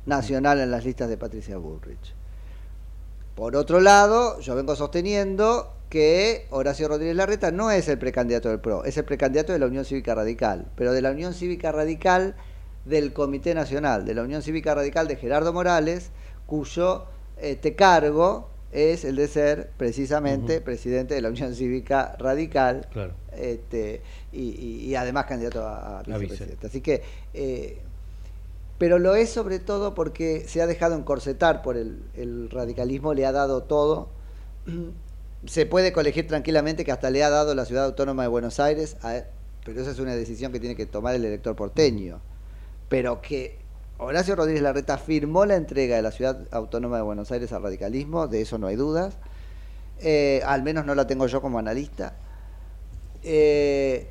[0.05, 2.15] nacional en las listas de Patricia Bullrich.
[3.35, 8.62] Por otro lado, yo vengo sosteniendo que Horacio Rodríguez Larreta no es el precandidato del
[8.62, 12.34] PRO, es el precandidato de la Unión Cívica Radical, pero de la Unión Cívica Radical
[12.86, 16.12] del Comité Nacional, de la Unión Cívica Radical de Gerardo Morales,
[16.47, 17.06] cuyo
[17.41, 23.13] este cargo es el de ser precisamente presidente de la Unión Cívica Radical Claro.
[23.38, 24.01] este,
[24.32, 26.19] y, y- y además candidato a, a A vice.
[26.19, 26.67] vicepresidente.
[26.67, 27.01] Así que,
[27.34, 27.80] eh,
[28.77, 33.25] pero lo es sobre todo porque se ha dejado encorsetar por el, el radicalismo, le
[33.25, 34.08] ha dado todo.
[35.45, 38.95] Se puede colegir tranquilamente que hasta le ha dado la ciudad autónoma de Buenos Aires,
[39.01, 39.21] a-
[39.65, 42.19] pero esa es una decisión que tiene que tomar el elector porteño.
[42.89, 43.58] Pero que
[43.97, 48.27] Horacio Rodríguez Larreta firmó la entrega de la ciudad autónoma de Buenos Aires al radicalismo,
[48.27, 49.15] de eso no hay dudas.
[49.99, 52.13] Eh, al menos no la tengo yo como analista.
[53.23, 54.10] Eh,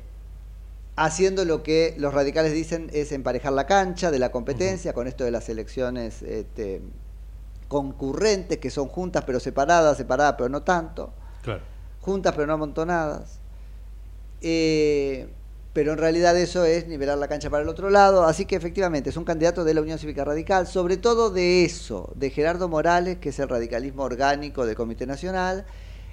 [0.95, 5.23] haciendo lo que los radicales dicen es emparejar la cancha de la competencia con esto
[5.25, 6.81] de las elecciones este,
[7.67, 11.61] concurrentes, que son juntas pero separadas, separadas pero no tanto, Claro.
[11.99, 13.39] juntas pero no amontonadas.
[14.41, 15.29] Eh,
[15.73, 19.09] pero en realidad eso es nivelar la cancha para el otro lado, así que efectivamente
[19.09, 23.19] es un candidato de la Unión Cívica Radical, sobre todo de eso, de Gerardo Morales,
[23.19, 25.65] que es el radicalismo orgánico del Comité Nacional,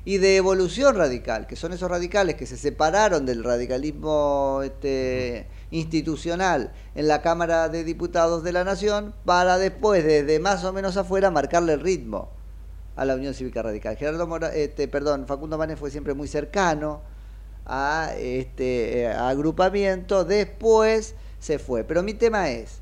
[0.05, 6.73] y de Evolución Radical, que son esos radicales que se separaron del radicalismo este, institucional
[6.95, 11.33] en la Cámara de Diputados de la Nación, para después, desde más o menos afuera,
[11.33, 12.38] marcarle el ritmo
[12.99, 13.97] a la Unión Cívica Radical.
[13.97, 17.01] Gerardo este, perdón, Facundo Manes fue siempre muy cercano
[17.65, 21.85] a este eh, agrupamiento, después se fue.
[21.85, 22.81] Pero mi tema es,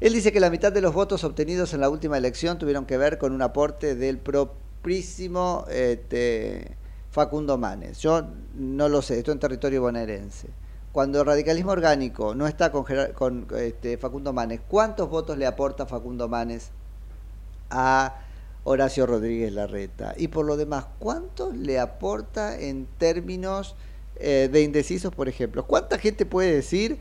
[0.00, 2.98] él dice que la mitad de los votos obtenidos en la última elección tuvieron que
[2.98, 6.76] ver con un aporte del propísimo este,
[7.10, 7.98] Facundo Manes.
[8.00, 10.48] Yo no lo sé, esto en territorio bonaerense.
[10.92, 16.28] Cuando el radicalismo orgánico no está con este, Facundo Manes, ¿cuántos votos le aporta Facundo
[16.28, 16.72] Manes
[17.70, 18.16] a
[18.64, 20.14] Horacio Rodríguez Larreta?
[20.16, 23.74] Y por lo demás, ¿cuánto le aporta en términos
[24.16, 25.66] eh, de indecisos, por ejemplo?
[25.66, 26.98] ¿Cuánta gente puede decir,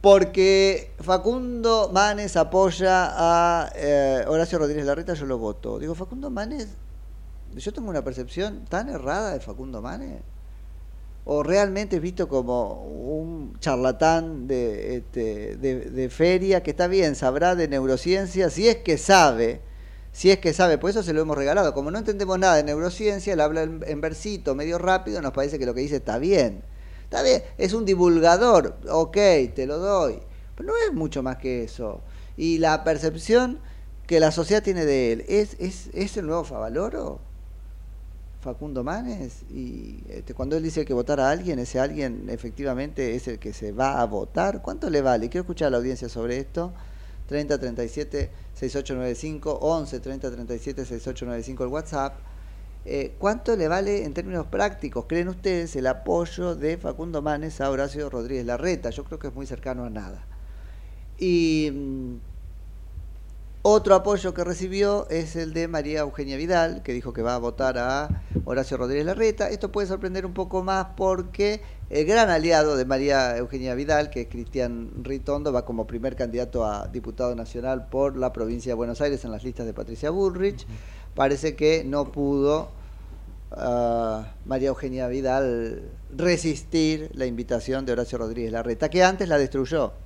[0.00, 5.78] porque Facundo Manes apoya a eh, Horacio Rodríguez Larreta, yo lo voto?
[5.78, 6.68] Digo, Facundo Manes,
[7.54, 10.22] yo tengo una percepción tan errada de Facundo Manes
[11.28, 17.16] o realmente es visto como un charlatán de, este, de, de feria que está bien,
[17.16, 19.60] sabrá de neurociencia, si es que sabe,
[20.16, 21.74] si es que sabe, por eso se lo hemos regalado.
[21.74, 25.58] Como no entendemos nada de neurociencia, él habla en, en versito, medio rápido, nos parece
[25.58, 26.62] que lo que dice está bien.
[27.04, 29.14] Está bien, es un divulgador, ok,
[29.54, 30.18] te lo doy.
[30.54, 32.00] Pero no es mucho más que eso.
[32.38, 33.58] Y la percepción
[34.06, 37.20] que la sociedad tiene de él, ¿es, es, es el nuevo Favaloro?
[38.40, 43.28] Facundo Manes y este, cuando él dice que votar a alguien, ese alguien efectivamente es
[43.28, 44.62] el que se va a votar.
[44.62, 45.28] ¿Cuánto le vale?
[45.28, 46.72] Quiero escuchar a la audiencia sobre esto.
[47.26, 52.18] 30 37 6895 11 30 37 6895 el WhatsApp.
[52.84, 57.68] Eh, ¿Cuánto le vale en términos prácticos, creen ustedes, el apoyo de Facundo Manes a
[57.68, 58.90] Horacio Rodríguez Larreta?
[58.90, 60.24] Yo creo que es muy cercano a nada.
[61.18, 62.16] Y mm,
[63.68, 67.38] otro apoyo que recibió es el de María Eugenia Vidal, que dijo que va a
[67.38, 69.50] votar a Horacio Rodríguez Larreta.
[69.50, 74.20] Esto puede sorprender un poco más porque el gran aliado de María Eugenia Vidal, que
[74.20, 79.00] es Cristian Ritondo, va como primer candidato a diputado nacional por la provincia de Buenos
[79.00, 80.64] Aires en las listas de Patricia Bullrich.
[81.16, 82.68] Parece que no pudo
[83.50, 90.05] uh, María Eugenia Vidal resistir la invitación de Horacio Rodríguez Larreta, que antes la destruyó.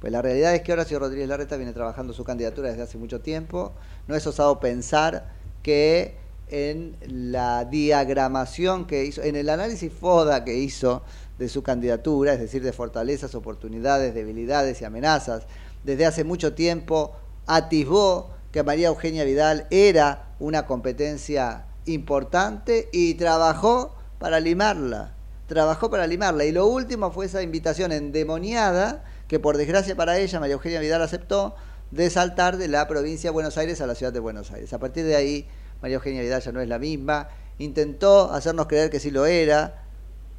[0.00, 3.20] Pues la realidad es que Horacio Rodríguez Larreta viene trabajando su candidatura desde hace mucho
[3.20, 3.72] tiempo.
[4.06, 5.32] No es osado pensar
[5.62, 6.16] que
[6.48, 11.02] en la diagramación que hizo, en el análisis FODA que hizo
[11.38, 15.46] de su candidatura, es decir, de fortalezas, oportunidades, debilidades y amenazas,
[15.84, 23.94] desde hace mucho tiempo atisbó que María Eugenia Vidal era una competencia importante y trabajó
[24.18, 25.14] para limarla,
[25.46, 26.44] trabajó para limarla.
[26.44, 31.02] Y lo último fue esa invitación endemoniada que por desgracia para ella, María Eugenia Vidal
[31.02, 31.54] aceptó,
[31.90, 34.72] de saltar de la provincia de Buenos Aires a la ciudad de Buenos Aires.
[34.72, 35.48] A partir de ahí,
[35.82, 37.28] María Eugenia Vidal ya no es la misma.
[37.58, 39.86] Intentó hacernos creer que sí lo era,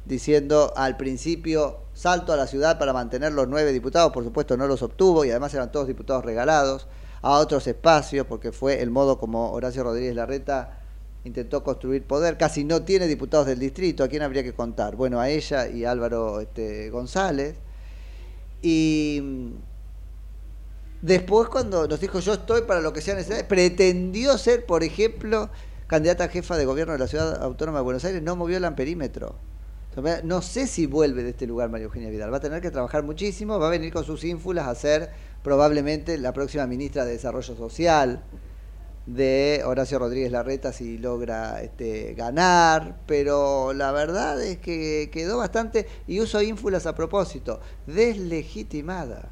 [0.04, 4.66] diciendo al principio salto a la ciudad para mantener los nueve diputados, por supuesto no
[4.66, 6.86] los obtuvo y además eran todos diputados regalados
[7.20, 10.78] a otros espacios porque fue el modo como Horacio Rodríguez Larreta
[11.24, 14.96] intentó construir poder, casi no tiene diputados del distrito, ¿a quién habría que contar?
[14.96, 17.56] Bueno, a ella y Álvaro este, González.
[18.62, 19.52] Y
[21.02, 25.50] después cuando nos dijo yo estoy para lo que sea necesario, pretendió ser, por ejemplo,
[25.86, 28.64] candidata a jefa de gobierno de la Ciudad Autónoma de Buenos Aires, no movió el
[28.64, 29.36] amperímetro.
[30.22, 32.32] No sé si vuelve de este lugar María Eugenia Vidal.
[32.32, 35.10] Va a tener que trabajar muchísimo, va a venir con sus ínfulas a ser
[35.42, 38.22] probablemente la próxima ministra de Desarrollo Social
[39.08, 45.86] de Horacio Rodríguez Larreta si logra este, ganar, pero la verdad es que quedó bastante,
[46.06, 49.30] y uso ínfulas a propósito, deslegitimada,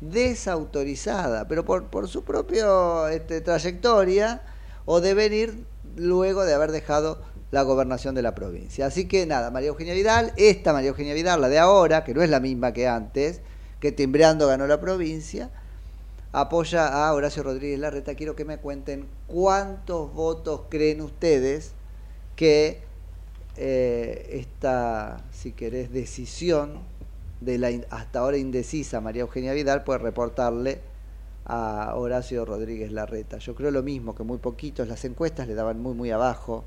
[0.00, 2.66] desautorizada, pero por, por su propia
[3.10, 4.42] este, trayectoria
[4.84, 8.86] o de venir luego de haber dejado la gobernación de la provincia.
[8.86, 12.22] Así que nada, María Eugenia Vidal, esta María Eugenia Vidal, la de ahora, que no
[12.22, 13.40] es la misma que antes,
[13.80, 15.50] que timbreando ganó la provincia,
[16.36, 18.14] apoya a Horacio Rodríguez Larreta.
[18.14, 21.72] Quiero que me cuenten cuántos votos creen ustedes
[22.36, 22.82] que
[23.56, 26.80] eh, esta, si querés, decisión
[27.40, 30.80] de la hasta ahora indecisa María Eugenia Vidal puede reportarle
[31.46, 33.38] a Horacio Rodríguez Larreta.
[33.38, 36.64] Yo creo lo mismo, que muy poquitos, las encuestas le daban muy, muy abajo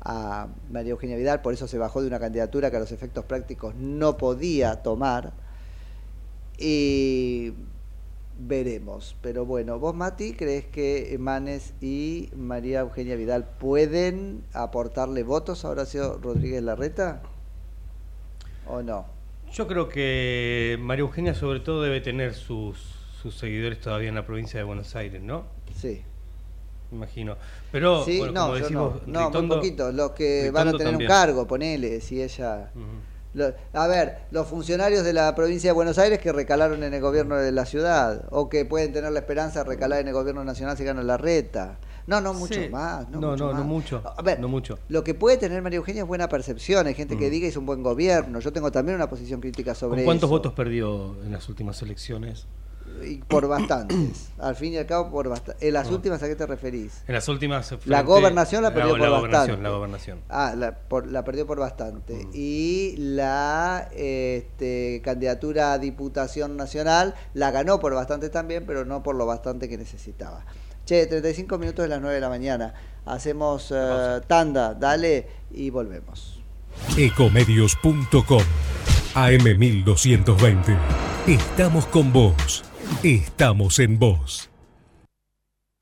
[0.00, 3.24] a María Eugenia Vidal, por eso se bajó de una candidatura que a los efectos
[3.26, 5.32] prácticos no podía tomar.
[6.58, 7.52] Y
[8.38, 9.16] veremos.
[9.20, 15.70] Pero bueno, vos Mati, ¿crees que Manes y María Eugenia Vidal pueden aportarle votos a
[15.70, 17.22] Horacio Rodríguez Larreta?
[18.66, 19.06] ¿O no?
[19.52, 22.78] Yo creo que María Eugenia sobre todo debe tener sus,
[23.22, 25.44] sus seguidores todavía en la provincia de Buenos Aires, ¿no?
[25.76, 26.02] Sí.
[26.90, 27.36] Imagino.
[27.72, 30.68] Pero, sí, bueno, no, como decimos, no, no Ritondo- muy poquitos, los que Ritondo van
[30.68, 31.10] a tener también.
[31.10, 32.70] un cargo, ponele, si ella...
[33.72, 37.36] a ver, los funcionarios de la provincia de Buenos Aires que recalaron en el gobierno
[37.36, 40.76] de la ciudad, o que pueden tener la esperanza de recalar en el gobierno nacional
[40.76, 41.78] si ganan la reta.
[42.06, 42.68] No, no mucho Sí.
[42.68, 43.08] más.
[43.08, 44.78] No, No, mucho no, no mucho, A ver, no mucho.
[44.88, 46.86] Lo que puede tener María Eugenia es buena percepción.
[46.86, 47.30] Hay gente que Mm.
[47.30, 48.40] diga es un buen gobierno.
[48.40, 50.34] Yo tengo también una posición crítica sobre ¿Con cuántos eso.
[50.36, 52.46] votos perdió en las últimas elecciones?
[53.02, 54.30] Y por bastantes.
[54.38, 55.62] al fin y al cabo, por bastantes.
[55.66, 55.92] ¿En las Ah.
[55.92, 57.02] últimas a qué te referís?
[57.06, 57.70] En las últimas.
[57.72, 59.62] La frente- gobernación la perdió por la gobernación, bastante.
[59.62, 60.20] La gobernación.
[60.28, 62.14] Ah, la, por- la perdió por bastante.
[62.14, 62.30] Mm.
[62.34, 69.14] Y la este, candidatura a Diputación Nacional la ganó por bastante también, pero no por
[69.16, 70.44] lo bastante que necesitaba.
[70.86, 72.74] Che, 35 minutos de las 9 de la mañana.
[73.06, 76.40] Hacemos eh, tanda, dale y volvemos.
[76.96, 78.42] Ecomedios.com
[79.14, 80.76] AM1220.
[81.26, 82.64] Estamos con vos.
[83.02, 84.50] Estamos en vos.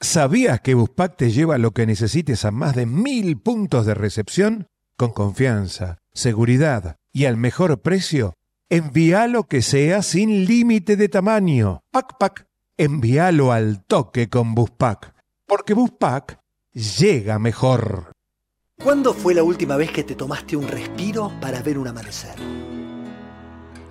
[0.00, 4.66] ¿Sabías que Buspack te lleva lo que necesites a más de mil puntos de recepción?
[4.96, 8.34] Con confianza, seguridad y al mejor precio.
[8.68, 11.82] Envíalo que sea sin límite de tamaño.
[11.90, 12.46] Pac Pac.
[12.76, 15.14] Envíalo al toque con Buspack.
[15.46, 16.40] Porque Buspack
[16.72, 18.12] llega mejor.
[18.82, 22.34] ¿Cuándo fue la última vez que te tomaste un respiro para ver un amanecer?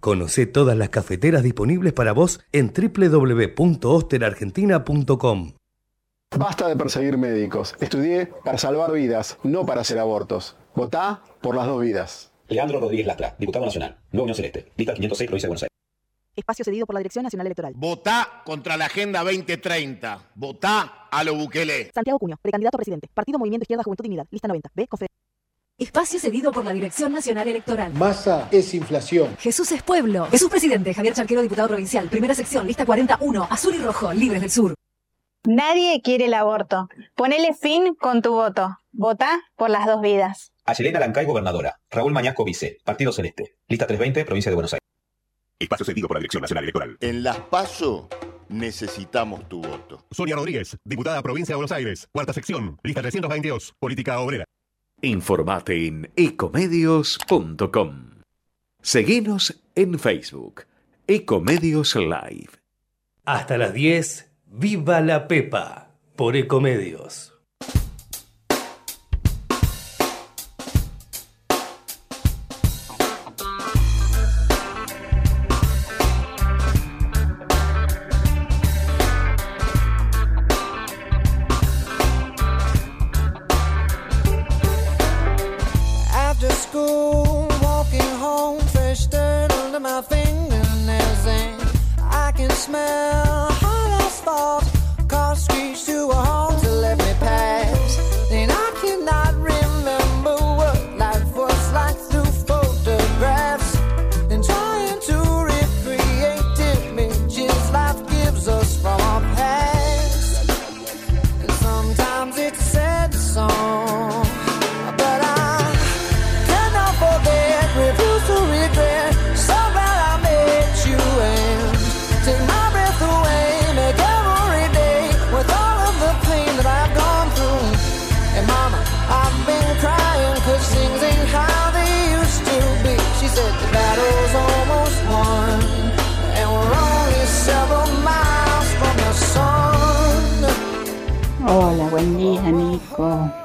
[0.00, 5.52] Conoce todas las cafeteras disponibles para vos en www.osterargentina.com.
[6.38, 7.74] Basta de perseguir médicos.
[7.80, 10.56] Estudié para salvar vidas, no para hacer abortos.
[10.74, 12.32] Votá por las dos vidas.
[12.48, 15.70] Leandro Rodríguez Lastra, diputado nacional, Nueva Unión Celeste, lista 506, provincia de Buenos Aires.
[16.34, 17.74] Espacio cedido por la Dirección Nacional Electoral.
[17.76, 20.30] Votá contra la Agenda 2030.
[20.34, 21.90] Votá a lo Bukele.
[21.92, 23.08] Santiago Cuño, precandidato a presidente.
[23.12, 24.26] Partido Movimiento Izquierda Juventud Dignidad.
[24.30, 24.70] Lista 90.
[24.74, 24.86] B.
[24.86, 25.06] Confe.
[25.80, 27.94] Espacio cedido por la Dirección Nacional Electoral.
[27.94, 29.34] Masa es inflación.
[29.38, 30.26] Jesús es pueblo.
[30.26, 30.92] Jesús presidente.
[30.92, 32.06] Javier Charquero, diputado provincial.
[32.10, 33.48] Primera sección, lista 41.
[33.50, 34.74] Azul y rojo, libres del sur.
[35.44, 36.90] Nadie quiere el aborto.
[37.14, 38.76] Ponele fin con tu voto.
[38.92, 40.52] Votá por las dos vidas.
[40.66, 41.80] Ayelena Lancay, gobernadora.
[41.90, 42.76] Raúl Mañasco, vice.
[42.84, 43.56] Partido Celeste.
[43.66, 44.86] Lista 320, provincia de Buenos Aires.
[45.58, 46.98] Espacio cedido por la Dirección Nacional Electoral.
[47.00, 48.06] En las PASO
[48.50, 50.04] necesitamos tu voto.
[50.10, 52.06] Sonia Rodríguez, diputada provincia de Buenos Aires.
[52.12, 54.44] Cuarta sección, lista 322, política obrera.
[55.02, 58.10] Informate en ecomedios.com.
[58.82, 60.66] Seguinos en Facebook.
[61.06, 62.50] Ecomedios Live.
[63.24, 67.29] Hasta las 10, Viva la Pepa, por Ecomedios.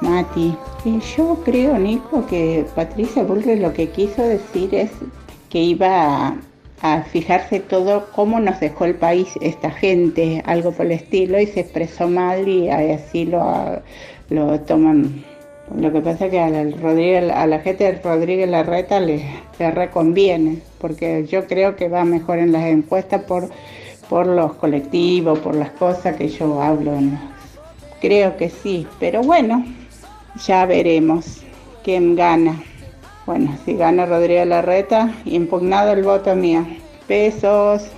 [0.00, 0.56] Mati.
[0.84, 4.90] Eh, Yo creo, Nico, que Patricia Bullrich lo que quiso decir es
[5.50, 6.36] que iba
[6.82, 11.46] a, fijarse todo cómo nos dejó el país esta gente, algo por el estilo, y
[11.46, 13.80] se expresó mal y así lo,
[14.28, 15.24] lo toman.
[15.76, 19.24] Lo que pasa es que a la, Rodríguez- a la gente de Rodríguez Larreta le,
[19.58, 23.48] le reconviene, porque yo creo que va mejor en las encuestas por,
[24.08, 26.92] por los colectivos, por las cosas que yo hablo
[28.00, 29.64] Creo que sí, pero bueno,
[30.44, 31.42] ya veremos
[31.84, 32.62] quién gana.
[33.26, 36.66] Bueno, si gana Rodríguez Larreta, impugnado el voto mío.
[37.08, 37.90] Besos.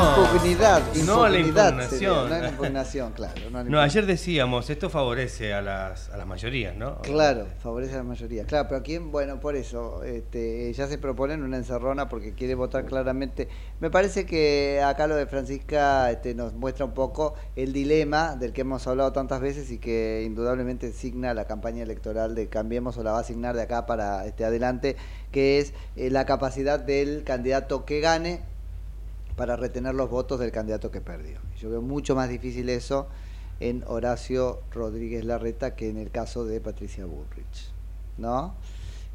[0.00, 0.82] No, impugnidad.
[1.04, 1.90] No la impugnación.
[1.90, 3.34] sería, no a la impugnación, claro.
[3.64, 7.00] no ayer decíamos, esto favorece a las, a las mayorías, ¿no?
[7.02, 8.44] Claro, favorece a la mayoría.
[8.44, 12.86] Claro, pero aquí, bueno, por eso, este, ya se proponen una encerrona porque quiere votar
[12.86, 13.48] claramente.
[13.80, 18.52] Me parece que acá lo de Francisca este, nos muestra un poco el dilema del
[18.52, 23.02] que hemos hablado tantas veces y que indudablemente signa la campaña electoral de Cambiemos o
[23.02, 24.96] la va a asignar de acá para este, adelante,
[25.30, 28.49] que es eh, la capacidad del candidato que gane
[29.40, 31.38] para retener los votos del candidato que perdió.
[31.58, 33.06] Yo veo mucho más difícil eso
[33.58, 37.72] en Horacio Rodríguez Larreta que en el caso de Patricia Bullrich,
[38.18, 38.54] ¿no?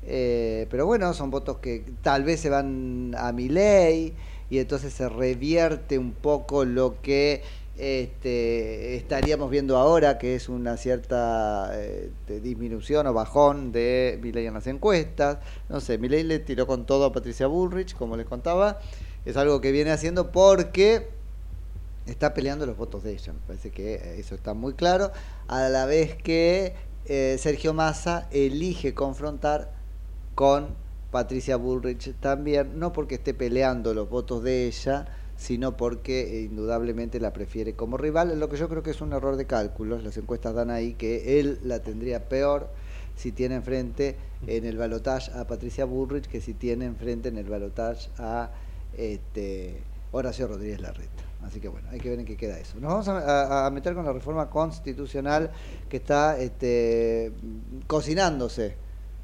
[0.01, 4.15] Eh, pero bueno, son votos que tal vez se van a mi ley
[4.49, 7.43] y entonces se revierte un poco lo que
[7.77, 12.09] este, estaríamos viendo ahora, que es una cierta eh,
[12.41, 15.37] disminución o bajón de Milei en las encuestas.
[15.69, 18.79] No sé, Milei le tiró con todo a Patricia Bullrich, como les contaba.
[19.25, 21.09] Es algo que viene haciendo porque
[22.05, 23.33] está peleando los votos de ella.
[23.33, 25.11] Me parece que eh, eso está muy claro.
[25.47, 29.73] A la vez que eh, Sergio Massa elige confrontar
[30.35, 30.75] con
[31.11, 35.07] Patricia Bullrich también, no porque esté peleando los votos de ella,
[35.37, 39.13] sino porque eh, indudablemente la prefiere como rival, lo que yo creo que es un
[39.13, 40.03] error de cálculos.
[40.03, 42.69] Las encuestas dan ahí que él la tendría peor
[43.15, 47.45] si tiene enfrente en el balotaje a Patricia Bullrich que si tiene enfrente en el
[47.45, 48.51] balotaje a
[48.97, 49.81] este,
[50.11, 51.23] Horacio Rodríguez Larreta.
[51.43, 52.79] Así que bueno, hay que ver en qué queda eso.
[52.79, 55.51] Nos vamos a, a- a meter con la reforma constitucional
[55.89, 57.31] que está este,
[57.87, 58.75] cocinándose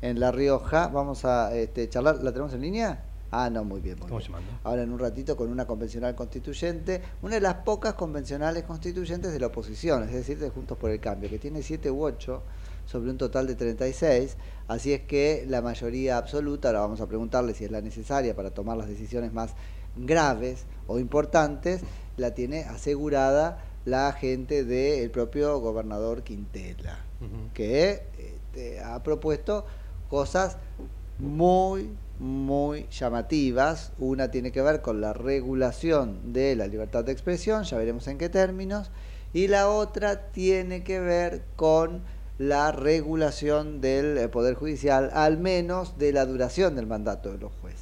[0.01, 0.87] en La Rioja.
[0.87, 2.17] Vamos a este, charlar.
[2.23, 3.03] ¿La tenemos en línea?
[3.31, 3.95] Ah, no, muy bien.
[3.95, 4.31] Muy Estamos bien.
[4.39, 4.59] llamando.
[4.63, 9.39] Ahora en un ratito con una convencional constituyente, una de las pocas convencionales constituyentes de
[9.39, 12.43] la oposición, es decir, de Juntos por el Cambio, que tiene 7 u 8
[12.91, 14.37] sobre un total de 36.
[14.67, 18.51] Así es que la mayoría absoluta, ahora vamos a preguntarle si es la necesaria para
[18.51, 19.53] tomar las decisiones más
[19.95, 21.81] graves o importantes,
[22.17, 26.99] la tiene asegurada la gente del propio gobernador Quintela,
[27.53, 29.65] que este, ha propuesto
[30.09, 30.57] cosas
[31.17, 31.89] muy,
[32.19, 33.91] muy llamativas.
[33.97, 38.17] Una tiene que ver con la regulación de la libertad de expresión, ya veremos en
[38.17, 38.91] qué términos,
[39.33, 42.03] y la otra tiene que ver con
[42.41, 47.51] la regulación del eh, Poder Judicial, al menos de la duración del mandato de los
[47.61, 47.79] jueces.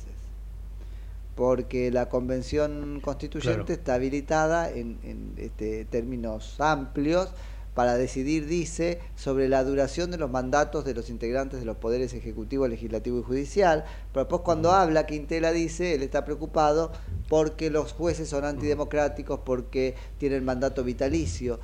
[1.36, 3.74] Porque la convención constituyente Claro.
[3.74, 7.30] está habilitada en, en, este, términos amplios
[7.74, 12.14] para decidir, dice, sobre la duración de los mandatos de los integrantes de los poderes
[12.14, 13.86] ejecutivo, legislativo y judicial.
[14.12, 16.92] Pero después cuando habla, Quintela dice, él está preocupado
[17.30, 21.62] porque los jueces son antidemocráticos, porque tienen mandato vitalicio.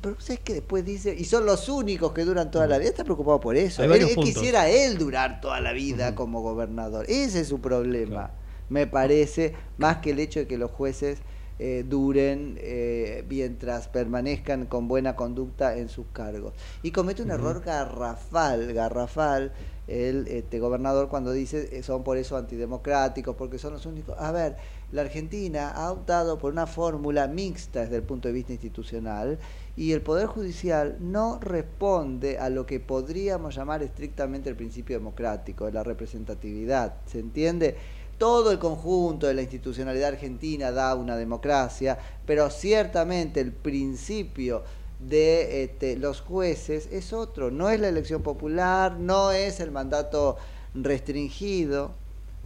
[0.00, 1.14] Pero ¿sabes que después dice?
[1.14, 2.90] Y son los únicos que duran toda la vida.
[2.90, 3.82] Está preocupado por eso.
[3.82, 7.04] Él, quisiera él durar toda la vida como gobernador.
[7.08, 8.30] Ese es su problema,
[8.68, 11.18] me parece, más que el hecho de que los jueces
[11.58, 16.54] eh, duren eh, mientras permanezcan con buena conducta en sus cargos.
[16.82, 19.52] Y comete un error garrafal, garrafal,
[19.86, 24.16] el este, gobernador cuando dice eh, son por eso antidemocráticos, porque son los únicos.
[24.18, 24.56] A ver,
[24.90, 29.38] la Argentina ha optado por una fórmula mixta desde el punto de vista institucional
[29.76, 35.66] y el Poder Judicial no responde a lo que podríamos llamar estrictamente el principio democrático,
[35.66, 36.96] de la representatividad.
[37.06, 37.76] ¿Se entiende?
[38.18, 44.62] Todo el conjunto de la institucionalidad argentina da una democracia, pero ciertamente el principio
[45.00, 50.36] de este, los jueces es otro, no es la elección popular, no es el mandato
[50.74, 51.92] restringido,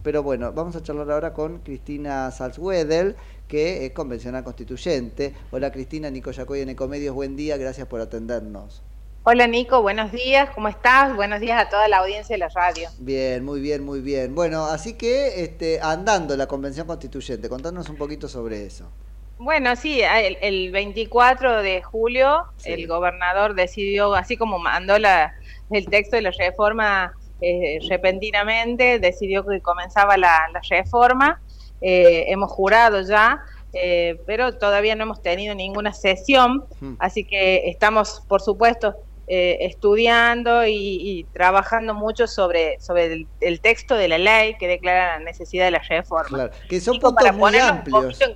[0.01, 3.15] pero bueno, vamos a charlar ahora con Cristina Salzwedel,
[3.47, 5.33] que es convencional constituyente.
[5.51, 8.83] Hola Cristina, Nico Yacoy en Ecomedios, buen día, gracias por atendernos.
[9.23, 11.13] Hola Nico, buenos días, ¿cómo estás?
[11.15, 12.89] Buenos días a toda la audiencia de la radio.
[12.99, 14.33] Bien, muy bien, muy bien.
[14.35, 18.89] Bueno, así que este, andando la convención constituyente, contanos un poquito sobre eso.
[19.37, 22.71] Bueno, sí, el, el 24 de julio Sí.
[22.71, 25.33] el gobernador decidió, así como mandó la,
[25.69, 31.39] el texto de la reforma eh, repentinamente, decidió que comenzaba la, la reforma.
[31.81, 33.39] Eh, hemos jurado ya,
[33.73, 36.95] eh, pero todavía no hemos tenido ninguna sesión, Hmm.
[36.99, 38.95] así que estamos, por supuesto,
[39.27, 44.67] eh, estudiando y, y trabajando mucho sobre, sobre el, el texto de la ley que
[44.67, 46.29] declara la necesidad de la reforma.
[46.37, 48.21] Claro, que son puntos muy amplios.
[48.21, 48.35] en.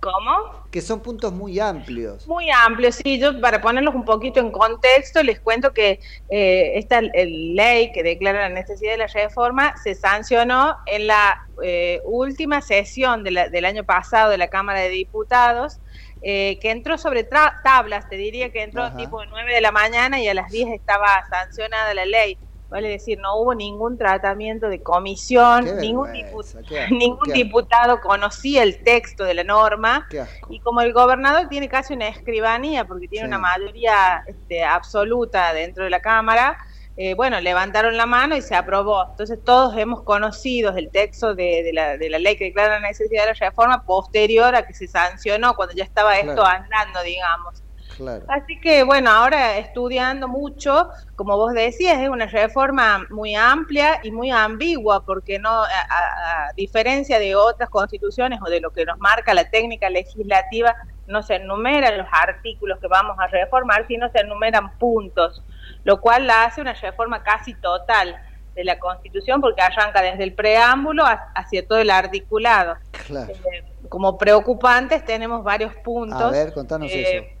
[0.00, 0.64] ¿Cómo?
[0.70, 2.26] Que son puntos muy amplios.
[2.26, 3.18] Muy amplio, sí.
[3.18, 8.02] Yo para ponerlos un poquito en contexto les cuento que eh, esta el- ley que
[8.02, 13.48] declara la necesidad de la reforma se sancionó en la eh, última sesión de la-
[13.48, 15.78] del año pasado de la Cámara de Diputados,
[16.26, 18.96] eh, que entró sobre tra- tablas, te diría que entró Ajá.
[18.96, 22.38] tipo 9 de la mañana y a las 10 estaba sancionada la ley.
[22.70, 27.32] Vale decir, no hubo ningún tratamiento de comisión, ningún, vergüenza, dipu- qué asco, ningún qué
[27.34, 30.06] diputado conocía el texto de la norma.
[30.48, 33.28] Y como el gobernador tiene casi una escribanía, porque tiene Sí.
[33.28, 36.56] una mayoría este, absoluta dentro de la Cámara,
[36.96, 39.06] eh, bueno, levantaron la mano y se aprobó.
[39.10, 42.88] Entonces todos hemos conocido el texto de, de la, de la ley que declara la
[42.88, 46.46] necesidad de la reforma posterior a que se sancionó, cuando ya estaba esto Claro.
[46.46, 47.62] andando, digamos.
[47.96, 48.24] Claro.
[48.28, 54.10] Así que bueno, ahora estudiando mucho, como vos decías, es una reforma muy amplia y
[54.10, 58.84] muy ambigua, porque no, a, a- a diferencia de otras constituciones o de lo que
[58.84, 60.74] nos marca la técnica legislativa,
[61.06, 65.44] no se enumeran los artículos que vamos a reformar, sino se enumeran puntos,
[65.84, 68.16] lo cual la hace una reforma casi total
[68.54, 72.76] de la Constitución, porque arranca desde el preámbulo ha- hacia todo el articulado.
[73.06, 73.32] Claro.
[73.32, 76.20] Eh, como preocupantes tenemos varios puntos.
[76.20, 77.36] A ver, contanos Eh,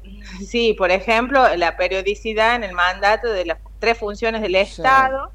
[0.46, 5.30] Sí, por ejemplo, la periodicidad en el mandato de las tres funciones del Estado.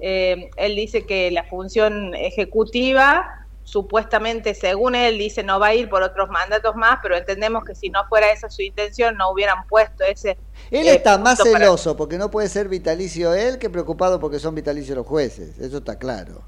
[0.00, 3.39] Eh, él dice que la función ejecutiva,
[3.70, 7.74] supuestamente, según él, dice no va a ir por otros mandatos más, pero entendemos que
[7.74, 10.38] si no fuera esa su intención, no hubieran puesto ese.
[10.70, 14.38] Él eh, está más para- celoso porque no puede ser vitalicio él que preocupado porque
[14.40, 15.58] son vitalicios los jueces.
[15.58, 16.44] Eso está claro.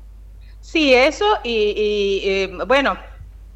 [0.60, 2.96] Sí, eso, y, y, eh, bueno,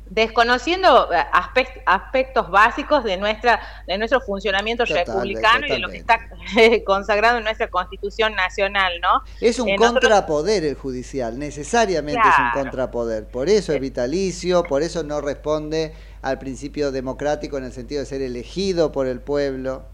[0.08, 5.88] desconociendo eh, aspect- aspectos básicos de nuestra de nuestro funcionamiento Total, republicano y de lo
[5.88, 6.18] que está
[6.86, 9.22] consagrado en nuestra Constitución Nacional, ¿no?
[9.40, 13.26] Es un Eh, nosotros- contrapoder el judicial, necesariamente es un contrapoder.
[13.26, 15.92] Por eso es vitalicio, por eso no responde
[16.22, 19.84] al principio democrático en el sentido de ser elegido por el pueblo.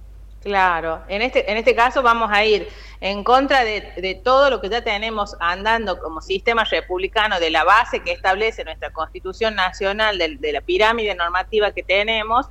[0.43, 2.66] Claro, en este, en este caso vamos a ir
[3.01, 7.62] en contra de, de todo lo que ya tenemos andando como sistema republicano, de la
[7.62, 12.47] base que establece nuestra Constitución Nacional, del- de, la pirámide normativa que tenemos,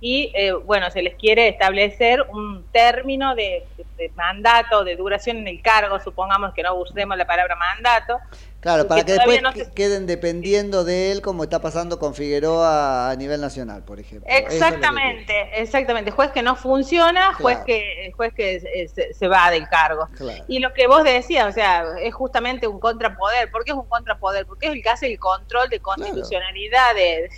[0.00, 5.36] y eh, bueno, se les quiere establecer un término de, de- de mandato, de duración
[5.36, 8.18] en el cargo, supongamos que no usemos la palabra mandato.
[8.64, 13.10] Claro, para que después no que- queden dependiendo de él como está pasando con Figueroa
[13.10, 14.26] a nivel nacional, por ejemplo.
[14.26, 16.10] Es Exactamente, exactamente.
[16.10, 17.66] Juez que no funciona, juez Claro.
[17.66, 20.08] que juez que eh, se, se va del cargo.
[20.16, 20.42] Claro.
[20.48, 23.50] Y lo que vos decías, o sea, es justamente un contrapoder.
[23.50, 24.46] ¿Por qué es un contrapoder?
[24.46, 27.28] Porque es el que hace el control de constitucionalidad de,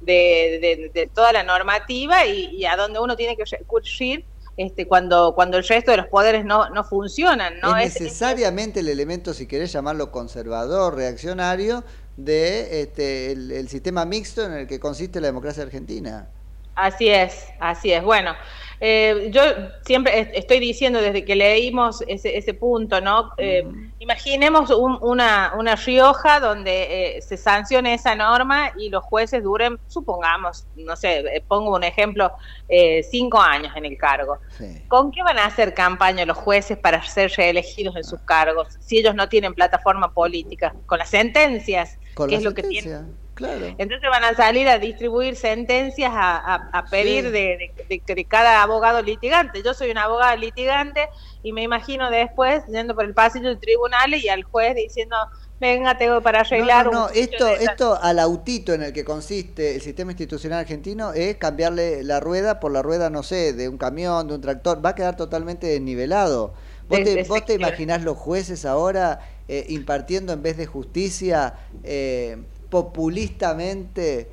[0.00, 4.26] de, de- de toda la normativa y, y a donde uno tiene que recurrir
[4.58, 7.60] este, cuando, cuando el resto de los poderes no, no funcionan.
[7.60, 7.76] ¿no?
[7.78, 11.84] es Es- necesariamente el elemento, si querés llamarlo conservador, reaccionario,
[12.16, 16.30] de este, el, el sistema mixto en el que consiste la democracia argentina.
[16.74, 18.02] Así es, así es.
[18.04, 18.34] Bueno,
[18.80, 19.42] eh, yo
[19.84, 23.32] siempre est- estoy diciendo desde que leímos ese, ese punto, ¿no?
[23.38, 23.64] Eh,
[24.00, 29.78] Imaginemos un- una, una Rioja donde eh, se sancione esa norma y los jueces duren,
[29.88, 32.32] supongamos, no sé, eh, pongo un ejemplo,
[32.68, 34.38] eh, cinco años en el cargo.
[34.86, 38.98] ¿Con qué van a hacer campaña los jueces para ser reelegidos en sus cargos si
[38.98, 40.74] ellos no tienen plataforma política?
[40.86, 43.16] Con las sentencias, Con que la es lo que tienen.
[43.34, 43.66] claro.
[43.78, 47.30] Entonces van a salir a distribuir sentencias, a, a- a pedir Sí.
[47.30, 49.62] de, de- de- de cada abogado litigante.
[49.62, 51.08] Yo soy una abogada litigante
[51.42, 55.16] y me imagino después yendo por el pasillo de tribunales y al juez diciendo,
[55.60, 57.72] venga, tengo para arreglar No, no, no, un juicio esto, de esa-".
[57.72, 62.60] esto al autito en el que consiste el sistema institucional argentino es cambiarle la rueda
[62.60, 65.66] por la rueda, no sé, de un camión, de un tractor, va a quedar totalmente
[65.66, 66.54] desnivelado.
[66.88, 72.38] ¿Vos te, vos te imaginás los jueces ahora eh, impartiendo en vez de justicia eh,
[72.70, 74.30] populistamente,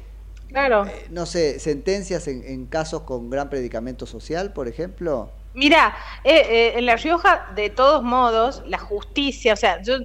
[0.56, 0.86] Claro.
[0.88, 5.30] eh, no sé, sentencias en, en casos con gran predicamento social, por ejemplo?
[5.54, 9.96] Mira, eh, eh, en La Rioja, de todos modos, la justicia, o sea, yo,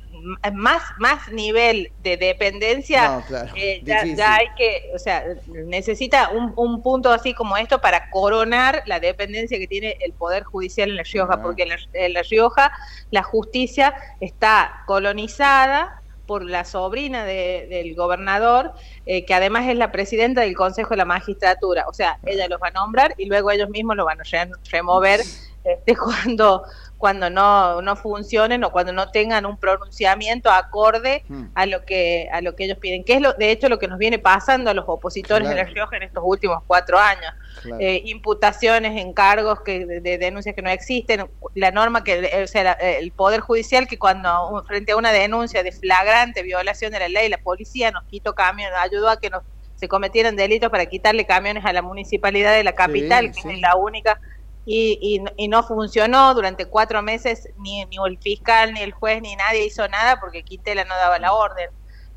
[0.52, 6.52] más, más nivel de dependencia, No, claro, eh, ya hay que, o sea, necesita un,
[6.56, 10.96] un punto así como esto para coronar la dependencia que tiene el Poder Judicial en
[10.96, 11.42] La Rioja, Ah.
[11.42, 12.70] porque en la, en La Rioja
[13.10, 15.99] la justicia está colonizada
[16.30, 18.72] por la sobrina de- del gobernador,
[19.04, 21.86] eh, que además es la presidenta del Consejo de la Magistratura.
[21.88, 24.52] O sea, ella los va a nombrar y luego ellos mismos lo van a re-
[24.70, 25.22] remover
[25.64, 26.62] este, cuando,
[27.00, 31.46] cuando no, no funcionen o cuando no tengan un pronunciamiento acorde Hmm.
[31.54, 33.88] a lo que a lo que ellos piden, que es lo, de hecho lo que
[33.88, 35.68] nos viene pasando a los opositores de Claro.
[35.68, 37.32] La Rioja en estos últimos cuatro años.
[37.62, 37.80] Claro.
[37.80, 42.46] Eh, imputaciones en cargos que de, de denuncias que no existen, la norma que, o
[42.46, 46.98] sea, la- el Poder Judicial que cuando frente a una denuncia de flagrante violación de
[47.00, 49.42] la ley, la policía nos quitó camiones, ayudó a que nos
[49.76, 53.48] se cometieran delitos para quitarle camiones a la municipalidad de la capital, que sí.
[53.48, 54.20] es la única,
[54.64, 59.22] y, y, y no funcionó durante cuatro meses, ni, ni el fiscal, ni el juez,
[59.22, 61.68] ni nadie hizo nada porque Quintela no daba la orden.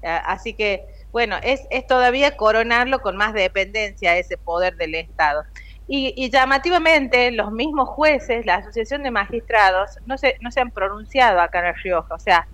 [0.03, 4.95] Ah, Así que, bueno, es, es todavía coronarlo con más dependencia a ese poder del
[4.95, 5.43] Estado.
[5.87, 10.71] Y, y llamativamente, los mismos jueces, la Asociación de Magistrados, no se, no se han
[10.71, 12.15] pronunciado acá en La Rioja.
[12.15, 12.47] O sea,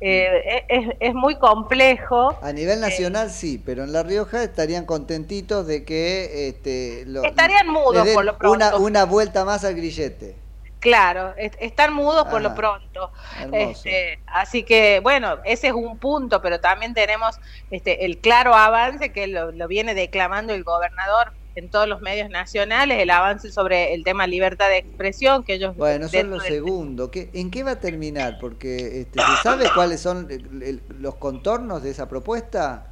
[0.00, 2.36] eh, es, es muy complejo.
[2.42, 7.68] A nivel nacional sí, pero en La Rioja estarían contentitos de que este, lo- Estarían
[7.68, 8.54] mudos por lo pronto.
[8.56, 10.36] Una, una vuelta más al grillete.
[10.80, 13.10] Claro, est- están mudos por Ah, lo pronto.
[13.40, 13.70] hermoso.
[13.88, 17.36] Este, así que, bueno, ese es un punto, pero también tenemos
[17.70, 22.30] este, el claro avance que lo, lo viene declamando el gobernador en todos los medios
[22.30, 25.76] nacionales, el avance sobre el tema libertad de expresión, que ellos...
[25.76, 27.10] Bueno, eso es dentro lo del- segundo.
[27.10, 28.38] ¿Qué, ¿En qué va a terminar?
[28.40, 32.90] Porque este, ¿se sabe cuáles son el- el- los contornos de esa propuesta?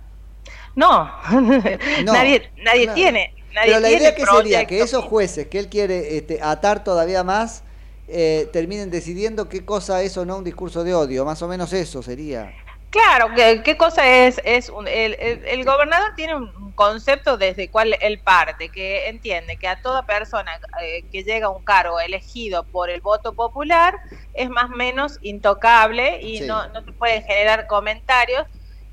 [0.75, 1.11] No,
[2.05, 3.35] No, nadie, nadie tiene.
[3.55, 6.83] Nadie Pero la tiene idea que sería que esos jueces que él quiere este, atar
[6.85, 7.65] todavía más
[8.09, 11.25] eh, terminen decidiendo qué cosa es o no un discurso de odio.
[11.25, 12.53] Más o menos eso sería.
[12.93, 14.39] Claro, ¿qué, qué cosa es?
[14.45, 19.09] es un- el, el- el gobernador tiene un concepto desde el cual él parte, que
[19.09, 20.51] entiende que a toda persona
[20.83, 23.99] eh, que llega a un cargo elegido por el voto popular
[24.35, 26.47] es más o menos intocable y Sí.
[26.47, 28.45] no, no se pueden generar comentarios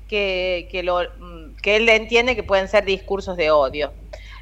[0.08, 3.92] que, que, lo, mm, que él entiende que pueden ser discursos de odio.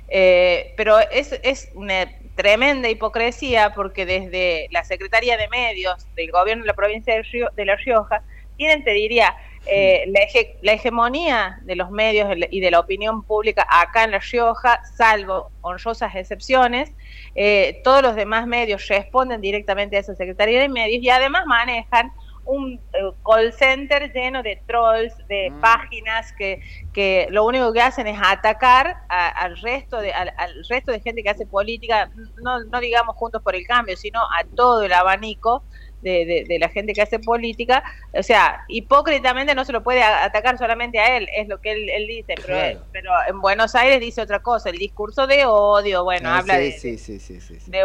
[0.06, 6.62] Eh, pero es, es una tremenda hipocresía porque desde la Secretaría de Medios del gobierno
[6.62, 8.24] de la provincia de, Río- de La Rioja
[8.56, 9.36] tienen, te diría,
[9.68, 14.12] eh, la, hege- la hegemonía de los medios y de la opinión pública acá en
[14.12, 16.90] La Rioja, salvo honrosas excepciones,
[17.34, 22.12] eh, todos los demás medios responden directamente a esa Secretaría de Medios y además manejan
[22.44, 26.60] un eh, call center lleno de trolls, de páginas que,
[26.94, 31.00] que lo único que hacen es atacar a- al resto de al, al resto de
[31.00, 32.10] gente que hace política,
[32.42, 35.66] no, no digamos juntos por el cambio, sino a todo el abanico
[36.00, 37.82] de, de- de la gente que hace política.
[38.12, 41.88] O sea, hipócritamente no se lo puede atacar solamente a él, es lo que él,
[41.90, 42.84] él dice, pero, Claro.
[42.92, 46.60] pero en Buenos Aires dice otra cosa, el discurso de odio, bueno, Ah, habla sí,
[46.60, 47.18] de, sí, sí,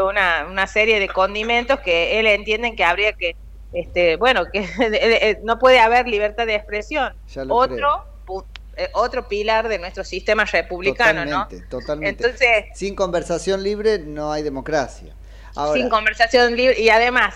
[0.01, 3.35] una, una serie de condimentos que él entiende que habría que,
[3.71, 4.61] este, bueno, que
[5.43, 7.13] no puede haber libertad de expresión.
[7.49, 8.45] Otro, pu-
[8.77, 11.43] eh, otro pilar de nuestro sistema republicano, ¿no?
[11.47, 12.23] Totalmente, totalmente.
[12.25, 15.15] Entonces, Sin conversación libre no hay democracia.
[15.55, 17.35] Ahora, sin conversación libre y además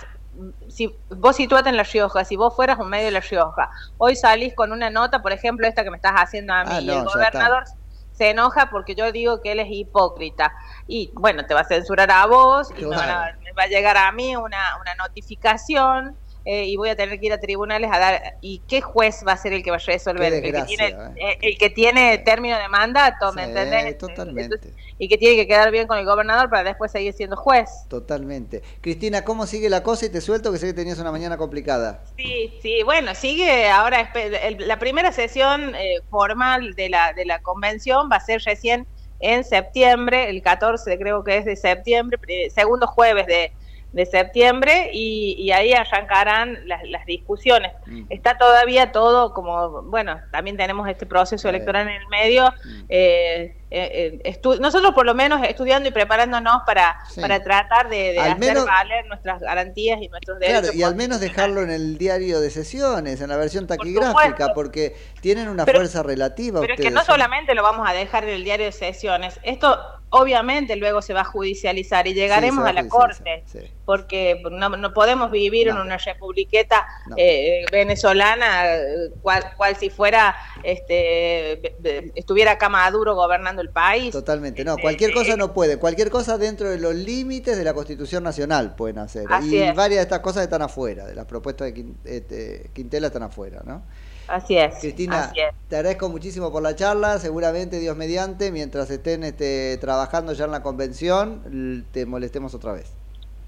[0.77, 3.67] si vos situate en La Rioja, si vos fueras un medio de La Rioja,
[3.97, 6.81] hoy salís con una nota, por ejemplo, esta que me estás haciendo a mí, Ah,
[6.81, 7.03] y el
[7.39, 7.63] gobernador
[8.11, 10.53] se enoja porque yo digo que él es hipócrita.
[10.87, 13.67] Y bueno, te va a censurar a vos, y me, van a- me va a
[13.67, 16.17] llegar a mí una, una notificación.
[16.49, 19.33] Eh, y voy a tener que ir a tribunales a dar y qué juez va
[19.33, 22.57] a ser el que va a resolver el que tiene eh, el que tiene término
[22.57, 23.97] de mandato ¿me Sí, entendés?
[23.97, 24.73] totalmente.
[24.97, 28.63] y que tiene que quedar bien con el gobernador para después seguir siendo juez totalmente.
[28.81, 30.05] Cristina, ¿cómo sigue la cosa?
[30.05, 32.03] Y te suelto que sé que tenías una mañana complicada.
[32.15, 37.39] Sí, sí, bueno, sigue ahora el- la primera sesión eh, formal de la, de la
[37.39, 38.87] convención va a ser recién
[39.19, 43.51] en septiembre, el 14 creo que es de septiembre, eh, segundo jueves de,
[43.97, 47.73] de septiembre, y, y ahí arrancarán las, las discusiones.
[48.09, 52.53] Está todavía todo como, bueno, también tenemos este proceso electoral en el medio.
[52.87, 57.19] eh, eh, eh, nosotros por lo menos estudiando y preparándonos para, Sí.
[57.21, 60.61] para tratar de, hacer menos- valer nuestras garantías y nuestros derechos.
[60.61, 64.95] Claro, y al menos dejarlo en el diario de sesiones, en la versión taquigráfica, porque
[65.21, 67.05] tienen una Pero- fuerza relativa Pero es que no ¿eh?
[67.05, 69.77] solamente lo vamos a dejar en el diario de sesiones, esto
[70.09, 73.43] obviamente luego se va a judicializar y llegaremos a la corte,
[73.85, 77.15] porque no, no podemos vivir en una republiqueta No.
[77.19, 78.85] eh, venezolana eh,
[79.21, 83.15] cual, cual si fuera, este, be- estuviera acá Maduro
[83.61, 84.11] el país.
[84.11, 87.63] Totalmente, no, Este, cualquier cosa eh, no puede, cualquier cosa dentro de los límites de
[87.63, 89.25] la Constitución Nacional pueden hacer.
[89.29, 89.75] Así y es.
[89.75, 93.83] varias de estas cosas están afuera, de las propuestas de Quin- Quintela están afuera, ¿no?
[94.27, 94.75] Así es.
[94.81, 95.55] Cristina, así es.
[95.69, 100.51] te agradezco muchísimo por la charla, seguramente Dios mediante, mientras estén este, trabajando ya en
[100.51, 102.87] la convención, te molestemos otra vez.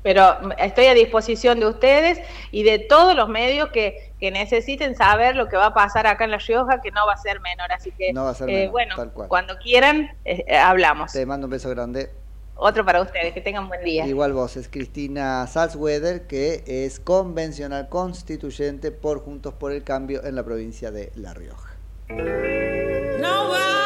[0.01, 2.19] Pero estoy a disposición de ustedes
[2.51, 6.23] y de todos los medios que, que necesiten saber lo que va a pasar acá
[6.23, 7.71] en La Rioja, que no va a ser menor.
[7.71, 9.27] Así que, No va a ser eh, menor, bueno, tal cual.
[9.27, 11.11] cuando quieran, eh, eh, hablamos.
[11.11, 12.09] Te mando un beso grande.
[12.55, 14.05] Otro para ustedes, que tengan buen día.
[14.05, 20.35] Igual vos, es Cristina Salzweder, que es convencional constituyente por Juntos por el Cambio en
[20.35, 21.77] la provincia de La Rioja.
[22.09, 23.78] Nobody's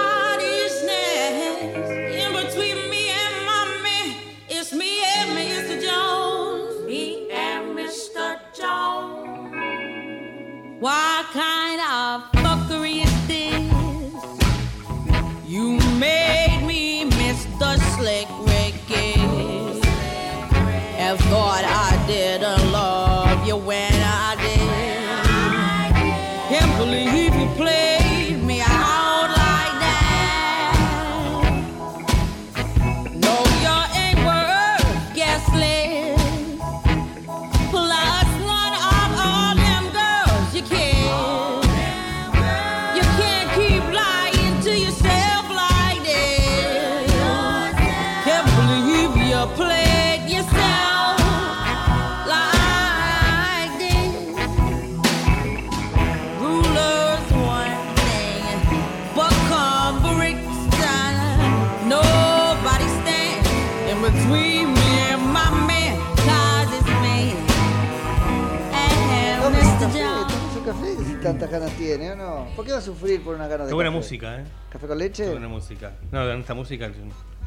[8.64, 9.51] stone.
[10.80, 11.62] Why can't
[71.24, 72.47] tantas ganas tiene, ¿o no?
[72.55, 73.97] ¿Por qué va a sufrir por una ganas de Qué buena café?
[73.99, 74.43] música, ¿eh?
[74.69, 75.24] ¿Café con leche?
[75.26, 75.91] Qué buena música.
[76.11, 76.91] No, esta música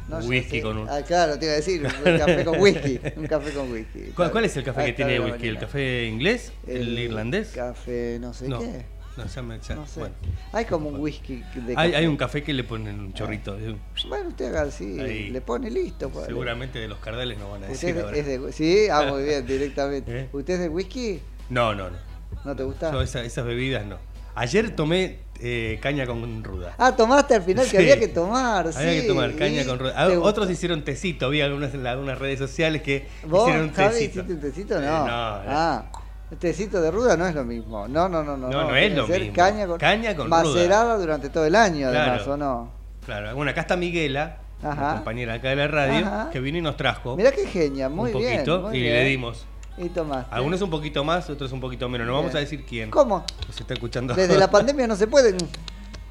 [0.09, 0.89] No, whisky con un...
[0.89, 2.99] Ah, claro, te iba a decir, un café con whisky.
[3.15, 4.11] Un café con whisky.
[4.15, 5.47] ¿Cuál, cuál es el café Ah, que tiene whisky?
[5.47, 6.51] ¿El café inglés?
[6.65, 7.49] ¿El, irlandés?
[7.55, 8.59] Café no sé No.
[8.59, 8.85] qué.
[9.17, 9.59] No, ya me...
[9.59, 9.99] ya- No sé.
[9.99, 10.15] bueno.
[10.53, 11.95] Hay como un whisky de Hay, café.
[11.95, 13.55] hay un café que le ponen un chorrito.
[13.55, 15.29] un- Bueno, usted haga así, Ahí.
[15.31, 16.09] le pone listo.
[16.11, 16.27] pues.
[16.27, 19.23] Seguramente de los cardales no van a ¿Usted decir de, es de- Sí, ah, muy
[19.23, 20.19] bien, directamente.
[20.19, 20.29] ¿Eh?
[20.31, 21.19] ¿Usted es de whisky?
[21.49, 21.97] No, no, no.
[22.45, 23.01] ¿No te gusta?
[23.03, 23.97] Esa- esas bebidas no.
[24.35, 26.73] Ayer tomé eh, caña con ruda.
[26.79, 27.71] Ah, tomaste al final Sí.
[27.71, 28.79] que había que tomar, sí.
[28.79, 30.07] Había que tomar caña ¿y con ruda.
[30.21, 31.29] Otros hicieron tecito.
[31.29, 34.19] Vi algunas en la- algunas redes sociales que ¿Vos, hicieron un Javi, tecito.
[34.21, 34.75] hiciste un tecito?
[34.75, 34.81] No.
[34.81, 35.85] Eh, no, ah,
[36.31, 37.87] el tecito de ruda no es lo mismo.
[37.87, 38.49] No, no, no, no.
[38.49, 39.33] No, no es lo mismo.
[39.33, 40.43] Caña con, Caña con ruda.
[40.43, 42.11] macerada durante todo el año, Claro.
[42.11, 42.71] además, ¿o no?
[43.05, 44.95] Claro, bueno, acá está Miguela, Ajá.
[44.95, 46.29] compañera acá de la radio, Ajá.
[46.31, 48.33] que vino y nos trajo Mirá qué genia, muy un bien.
[48.43, 48.93] poquito muy y bien.
[48.95, 49.45] le dimos.
[49.77, 50.33] Y tomaste.
[50.33, 52.07] Algunos un poquito más, otros un poquito menos.
[52.07, 52.89] No vamos a decir quién.
[52.89, 53.23] ¿Cómo?
[53.53, 54.13] Se está escuchando.
[54.15, 55.37] Desde la pandemia no se pueden.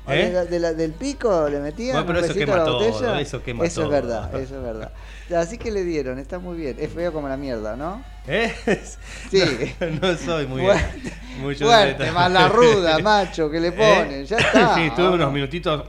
[0.08, 0.26] ¿Eh?
[0.26, 2.64] De la- de la- del pico le metían Bueno, pero un eso quema a la
[2.64, 2.84] todo,
[3.18, 4.92] eso quema Eso es verdad, eso es verdad.
[5.36, 6.76] Así que le dieron, está muy bien.
[6.78, 8.04] Es feo como la mierda, ¿no?
[8.28, 8.54] ¿Eh?
[9.32, 9.42] Sí.
[9.80, 11.12] No, no soy muy Fuerte,
[11.42, 13.72] mucho fuerte, más la ruda, macho, que le ¿Eh?
[13.72, 14.24] ponen.
[14.26, 14.76] Ya está.
[14.76, 15.32] Sí, estuve ¿o unos no?
[15.32, 15.82] minutitos.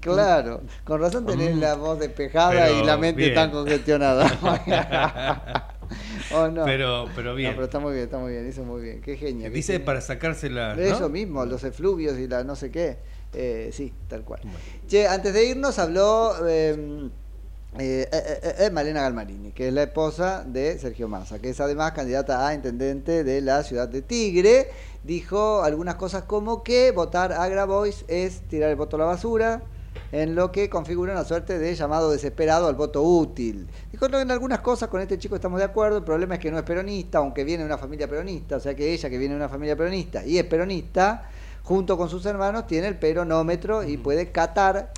[0.00, 1.60] Claro, con razón tenés Mm.
[1.60, 3.34] la voz despejada Pero y la mente bien.
[3.34, 4.30] tan congestionada.
[6.34, 6.64] ¿O no?
[6.64, 7.50] Pero- pero bien.
[7.50, 9.00] No, pero está muy bien, está muy bien, eso muy bien.
[9.00, 9.48] Qué genia.
[9.48, 10.74] qué Dice para sacársela.
[10.74, 10.82] ¿no?
[10.82, 12.98] Eso mismo, los efluvios y la no sé qué.
[13.32, 14.40] Eh, sí, tal cual.
[14.86, 17.10] Che, antes de irnos habló eh,
[17.78, 21.60] eh, eh, eh, eh, Malena Galmarini, que es la esposa de Sergio Massa, que es
[21.60, 24.68] además candidata a intendente de la ciudad de Tigre.
[25.04, 29.62] Dijo algunas cosas como que votar a Grabois es tirar el voto a la basura,
[30.12, 33.66] en lo que configura una suerte de llamado desesperado al voto útil.
[33.90, 36.50] Dijo, no, en algunas cosas con este chico estamos de acuerdo, el problema es que
[36.50, 39.34] no es peronista, aunque viene de una familia peronista, o sea que ella que viene
[39.34, 41.28] de una familia peronista y es peronista,
[41.62, 44.92] junto con sus hermanos tiene el peronómetro y puede catar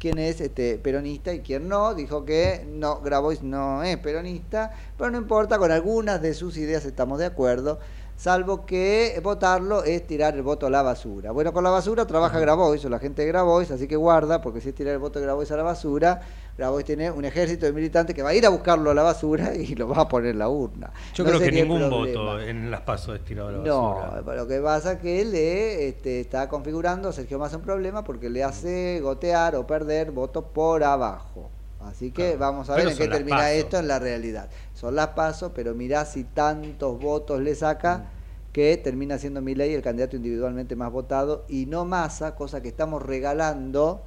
[0.00, 1.94] quién es este peronista y quién no.
[1.94, 6.84] Dijo que no, Grabois no es peronista, pero no importa, con algunas de sus ideas
[6.84, 7.78] estamos de acuerdo,
[8.20, 11.30] salvo que votarlo es tirar el voto a la basura.
[11.32, 14.60] Bueno, con la basura trabaja Grabois o la gente de Grabois, así que guarda, porque
[14.60, 16.20] si es tirar el voto de Grabois a la basura,
[16.58, 19.54] Grabois tiene un ejército de militantes que va a ir a buscarlo a la basura
[19.56, 20.92] y lo va a poner en la urna.
[21.14, 24.22] Yo No creo que ningún voto en las pasos es tirado a la No, basura.
[24.26, 28.04] pero lo que pasa es que le este, está configurando a Sergio Massa un problema
[28.04, 31.48] porque le hace gotear o perder votos por abajo.
[31.80, 33.52] Así que vamos a ver Pero en qué termina PASO.
[33.54, 34.50] esto en la realidad.
[34.74, 38.10] Son las pasos, pero mirá si tantos votos le saca
[38.52, 43.02] que termina siendo Milei el candidato individualmente más votado y no Massa, cosa que estamos
[43.02, 44.02] regalando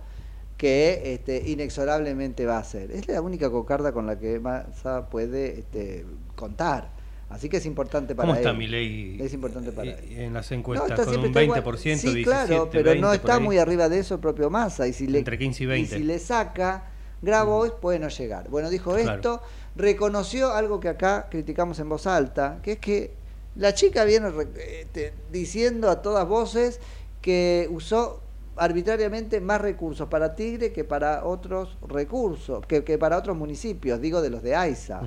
[0.58, 2.92] que este, inexorablemente va a ser.
[2.92, 6.06] Es la única cocarda con la que Massa puede este,
[6.36, 6.92] contar.
[7.30, 8.58] Así que es importante para ¿Cómo está él.
[8.58, 9.98] Milei Es importante para él.
[10.04, 11.06] eh, en las encuestas?
[11.06, 11.64] con un está igual.
[11.64, 14.88] 20%, Sí, 17, claro, pero 20 no está muy arriba de eso el propio Massa.
[14.88, 15.98] Y si le, Entre 15 y 20.
[15.98, 16.92] si le saca
[17.24, 18.50] Grabois, puede no llegar.
[18.50, 19.16] Bueno, dijo Claro.
[19.16, 19.42] esto,
[19.76, 23.14] reconoció algo que acá criticamos en voz alta, que es que
[23.56, 26.80] la chica viene este, diciendo a todas voces
[27.22, 28.20] que usó
[28.56, 34.22] arbitrariamente más recursos para Tigre que para otros recursos, que, que para otros municipios, digo
[34.22, 35.02] de los de AISA.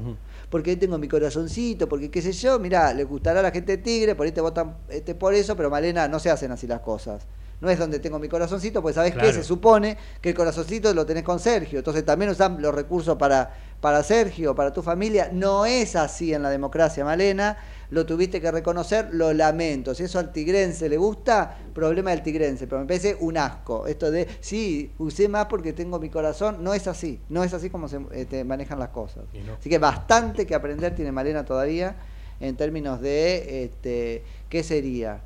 [0.50, 3.76] Porque ahí tengo mi corazoncito, porque qué sé yo, mirá, le gustará a la gente
[3.76, 6.66] de Tigre, por ahí te votan este, por eso, pero Malena, no se hacen así
[6.66, 7.26] las cosas.
[7.60, 9.28] No es donde tengo mi corazoncito, pues sabes Claro.
[9.28, 13.16] qué, se supone que el corazoncito lo tenés con Sergio, entonces también usan los recursos
[13.16, 15.30] para, para Sergio, para tu familia.
[15.32, 17.56] No es así en la democracia, Malena,
[17.90, 19.94] lo tuviste que reconocer, lo lamento.
[19.94, 23.86] Si eso al tigrense le gusta, problema del tigrense, pero me parece un asco.
[23.86, 27.70] Esto de, sí, usé más porque tengo mi corazón, no es así, no es así
[27.70, 29.24] como se este, manejan las cosas.
[29.46, 29.54] No.
[29.58, 31.96] Así que bastante que aprender tiene Malena todavía
[32.40, 35.20] en términos de, este, ¿qué sería?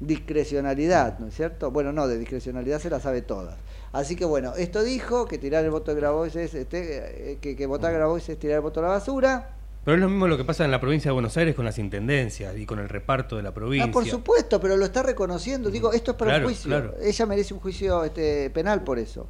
[0.00, 1.70] Discrecionalidad, ¿no es cierto?
[1.70, 3.56] Bueno, no, de discrecionalidad se la sabe todas.
[3.92, 7.54] Así que bueno, esto dijo que tirar el voto de Grabois es, este, eh, que,
[7.54, 9.56] que votar Grabois es tirar el voto a la basura.
[9.84, 11.78] Pero es lo mismo lo que pasa en la provincia de Buenos Aires con las
[11.78, 13.88] intendencias y con el reparto de la provincia.
[13.88, 15.70] Ah, por supuesto, pero lo está reconociendo.
[15.70, 16.68] Digo, esto es para Claro, un juicio.
[16.68, 16.94] claro.
[17.02, 19.26] Ella merece un juicio este, penal por eso.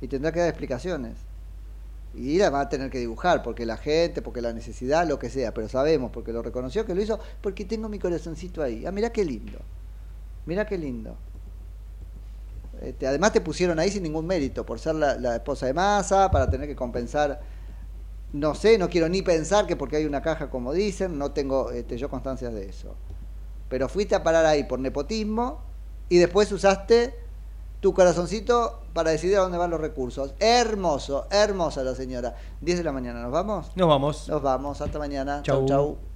[0.00, 1.14] Y tendrá que dar explicaciones.
[2.14, 5.30] Y la va a tener que dibujar, porque la gente, porque la necesidad, lo que
[5.30, 5.52] sea.
[5.54, 8.84] Pero sabemos, porque lo reconoció que lo hizo, porque tengo mi corazoncito ahí.
[8.86, 9.58] Ah, mirá qué lindo.
[10.46, 11.16] Mirá qué lindo.
[12.80, 16.30] Este, además te pusieron ahí sin ningún mérito, por ser la, la esposa de masa,
[16.30, 17.40] para tener que compensar
[18.32, 21.70] no sé, no quiero ni pensar que porque hay una caja como dicen, no tengo
[21.70, 22.94] este, yo constancias de eso.
[23.68, 25.60] Pero fuiste a parar ahí por nepotismo
[26.08, 27.14] y después usaste
[27.80, 30.34] tu corazoncito para decidir a dónde van los recursos.
[30.38, 32.36] Hermoso, hermosa la señora.
[32.60, 33.72] 10 de la mañana, ¿nos vamos?
[33.76, 34.28] Nos vamos.
[34.28, 35.40] Nos vamos, hasta mañana.
[35.42, 35.66] Chau.
[35.66, 35.68] chau.
[35.68, 36.15] chau.